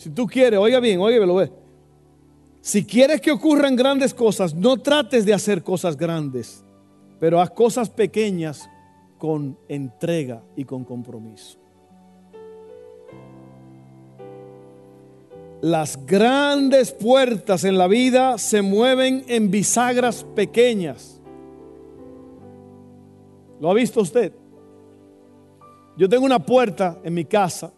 Si 0.03 0.11
tú 0.11 0.27
quieres, 0.27 0.59
oiga 0.59 0.81
bien, 0.81 0.99
oiga, 0.99 1.25
lo 1.25 1.37
ve. 1.37 1.53
Si 2.61 2.85
quieres 2.85 3.21
que 3.21 3.31
ocurran 3.31 3.77
grandes 3.77 4.13
cosas, 4.13 4.53
no 4.53 4.77
trates 4.79 5.25
de 5.25 5.33
hacer 5.33 5.63
cosas 5.63 5.97
grandes, 5.97 6.65
pero 7.21 7.41
haz 7.41 7.51
cosas 7.51 7.89
pequeñas 7.89 8.69
con 9.17 9.57
entrega 9.69 10.43
y 10.57 10.65
con 10.65 10.85
compromiso. 10.85 11.57
Las 15.61 16.05
grandes 16.05 16.91
puertas 16.91 17.63
en 17.63 17.79
la 17.79 17.87
vida 17.87 18.39
se 18.39 18.61
mueven 18.61 19.23
en 19.29 19.53
bisagras 19.53 20.27
pequeñas. 20.35 21.21
¿Lo 23.61 23.71
ha 23.71 23.75
visto 23.75 24.01
usted? 24.01 24.33
Yo 25.97 26.09
tengo 26.09 26.25
una 26.25 26.45
puerta 26.45 26.99
en 27.05 27.15
mi 27.15 27.25
casa. 27.25 27.73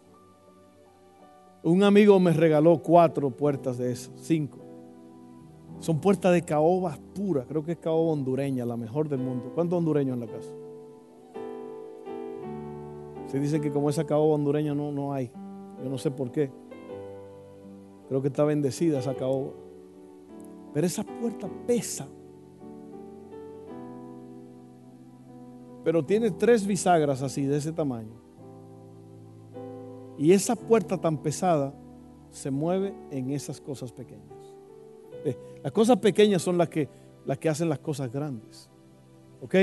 Un 1.65 1.83
amigo 1.83 2.21
me 2.21 2.33
regaló 2.33 2.83
cuatro 2.83 3.31
puertas 3.31 3.79
de 3.79 3.91
esas, 3.91 4.13
cinco. 4.17 4.59
Son 5.79 5.99
puertas 5.99 6.33
de 6.33 6.43
caoba 6.43 6.99
pura, 7.15 7.45
creo 7.47 7.65
que 7.65 7.73
es 7.73 7.79
caoba 7.79 8.13
hondureña, 8.13 8.67
la 8.67 8.77
mejor 8.77 9.09
del 9.09 9.21
mundo. 9.21 9.51
¿Cuántos 9.55 9.79
hondureños 9.79 10.15
en 10.15 10.21
la 10.21 10.27
casa? 10.27 10.53
Se 13.27 13.41
dice 13.41 13.63
que 13.63 13.73
como 13.73 13.89
esa 13.89 14.05
caoba 14.05 14.35
hondureña 14.35 14.75
no, 14.75 14.93
no 14.93 15.15
hay. 15.15 15.31
Yo 15.83 15.89
no 15.89 15.97
sé 15.97 16.11
por 16.11 16.31
qué. 16.31 16.51
Creo 18.09 18.21
que 18.21 18.29
está 18.29 18.45
bendecida 18.45 18.99
esa 18.99 19.15
caoba. 19.15 19.53
Pero 20.75 20.87
esa 20.87 21.03
puerta 21.03 21.49
pesa. 21.67 22.07
Pero 25.83 26.05
tiene 26.05 26.31
tres 26.31 26.67
bisagras 26.67 27.23
así, 27.23 27.45
de 27.45 27.57
ese 27.57 27.73
tamaño. 27.73 28.24
Y 30.19 30.33
esa 30.33 30.57
puerta 30.57 30.99
tan 30.99 31.19
pesada 31.19 31.75
se 32.31 32.51
mueve 32.51 32.95
en 33.11 33.31
esas 33.31 33.61
cosas 33.61 33.93
pequeñas. 33.93 34.25
Las 35.63 35.73
cosas 35.73 35.99
pequeñas 35.99 36.43
son 36.43 36.59
las 36.59 36.69
que, 36.69 36.89
las 37.25 37.39
que 37.39 37.49
hacen 37.49 37.69
las 37.69 37.79
cosas 37.79 38.13
grandes. 38.13 38.69
¿Ok? 39.41 39.55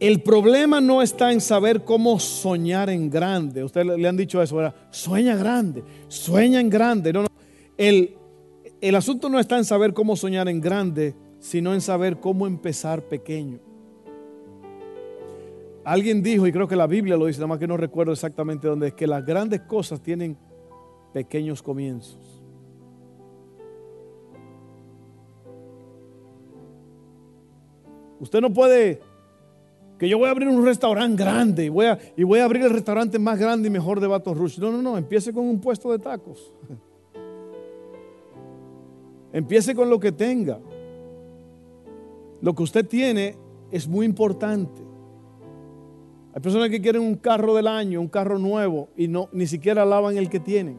El 0.00 0.22
problema 0.22 0.80
no 0.80 1.02
está 1.02 1.32
en 1.32 1.40
saber 1.40 1.84
cómo 1.84 2.18
soñar 2.18 2.90
en 2.90 3.08
grande. 3.08 3.64
Usted 3.64 3.84
le 3.84 4.08
han 4.08 4.16
dicho 4.16 4.42
eso, 4.42 4.56
¿verdad? 4.56 4.74
Sueña 4.90 5.36
grande, 5.36 5.82
sueña 6.08 6.60
en 6.60 6.68
grande. 6.68 7.12
No, 7.12 7.22
no. 7.22 7.28
El, 7.76 8.16
el 8.80 8.94
asunto 8.94 9.28
no 9.28 9.38
está 9.38 9.56
en 9.56 9.64
saber 9.64 9.94
cómo 9.94 10.16
soñar 10.16 10.48
en 10.48 10.60
grande, 10.60 11.14
sino 11.38 11.72
en 11.72 11.80
saber 11.80 12.18
cómo 12.20 12.46
empezar 12.46 13.02
pequeño. 13.02 13.60
Alguien 15.84 16.22
dijo, 16.22 16.46
y 16.46 16.52
creo 16.52 16.66
que 16.66 16.76
la 16.76 16.86
Biblia 16.86 17.16
lo 17.16 17.26
dice, 17.26 17.40
nada 17.40 17.48
más 17.48 17.58
que 17.58 17.66
no 17.66 17.76
recuerdo 17.76 18.12
exactamente 18.12 18.66
dónde, 18.66 18.88
es 18.88 18.94
que 18.94 19.06
las 19.06 19.24
grandes 19.24 19.60
cosas 19.62 20.00
tienen 20.00 20.36
pequeños 21.12 21.62
comienzos. 21.62 22.42
Usted 28.18 28.40
no 28.40 28.52
puede 28.52 29.00
que 29.98 30.08
yo 30.08 30.18
voy 30.18 30.28
a 30.28 30.30
abrir 30.30 30.48
un 30.48 30.64
restaurante 30.64 31.22
grande 31.22 31.66
y 31.66 31.68
voy 31.68 31.86
a, 31.86 31.98
y 32.16 32.22
voy 32.22 32.40
a 32.40 32.44
abrir 32.44 32.62
el 32.62 32.70
restaurante 32.70 33.18
más 33.18 33.38
grande 33.38 33.68
y 33.68 33.70
mejor 33.70 34.00
de 34.00 34.06
Baton 34.06 34.36
Rouge. 34.36 34.60
No, 34.60 34.72
no, 34.72 34.80
no, 34.80 34.96
empiece 34.96 35.32
con 35.32 35.44
un 35.44 35.60
puesto 35.60 35.92
de 35.92 35.98
tacos. 35.98 36.52
Empiece 39.32 39.74
con 39.74 39.90
lo 39.90 39.98
que 39.98 40.12
tenga. 40.12 40.60
Lo 42.40 42.54
que 42.54 42.62
usted 42.62 42.86
tiene 42.86 43.36
es 43.70 43.88
muy 43.88 44.06
importante. 44.06 44.83
Hay 46.34 46.40
personas 46.40 46.68
que 46.68 46.80
quieren 46.80 47.02
un 47.02 47.14
carro 47.14 47.54
del 47.54 47.68
año, 47.68 48.00
un 48.00 48.08
carro 48.08 48.40
nuevo, 48.40 48.88
y 48.96 49.06
no, 49.06 49.28
ni 49.30 49.46
siquiera 49.46 49.84
lavan 49.84 50.16
el 50.16 50.28
que 50.28 50.40
tienen. 50.40 50.76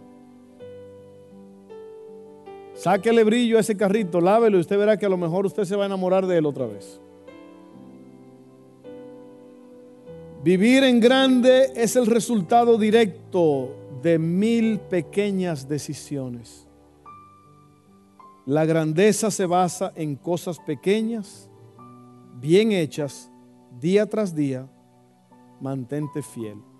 Sáquele 2.73 3.23
brillo 3.23 3.55
a 3.55 3.61
ese 3.61 3.77
carrito, 3.77 4.19
lávelo 4.19 4.57
y 4.57 4.59
usted 4.59 4.77
verá 4.77 4.97
que 4.97 5.05
a 5.05 5.09
lo 5.09 5.15
mejor 5.15 5.45
usted 5.45 5.63
se 5.63 5.77
va 5.77 5.83
a 5.83 5.85
enamorar 5.85 6.27
de 6.27 6.37
él 6.37 6.45
otra 6.45 6.65
vez. 6.65 6.99
Vivir 10.43 10.83
en 10.83 10.99
grande 10.99 11.71
es 11.73 11.95
el 11.95 12.05
resultado 12.05 12.77
directo 12.77 13.73
de 14.03 14.19
mil 14.19 14.79
pequeñas 14.79 15.69
decisiones. 15.69 16.67
La 18.45 18.65
grandeza 18.65 19.31
se 19.31 19.45
basa 19.45 19.93
en 19.95 20.17
cosas 20.17 20.59
pequeñas, 20.59 21.49
bien 22.41 22.73
hechas, 22.73 23.31
día 23.79 24.05
tras 24.05 24.35
día. 24.35 24.69
Mantente 25.65 26.21
fiel. 26.21 26.74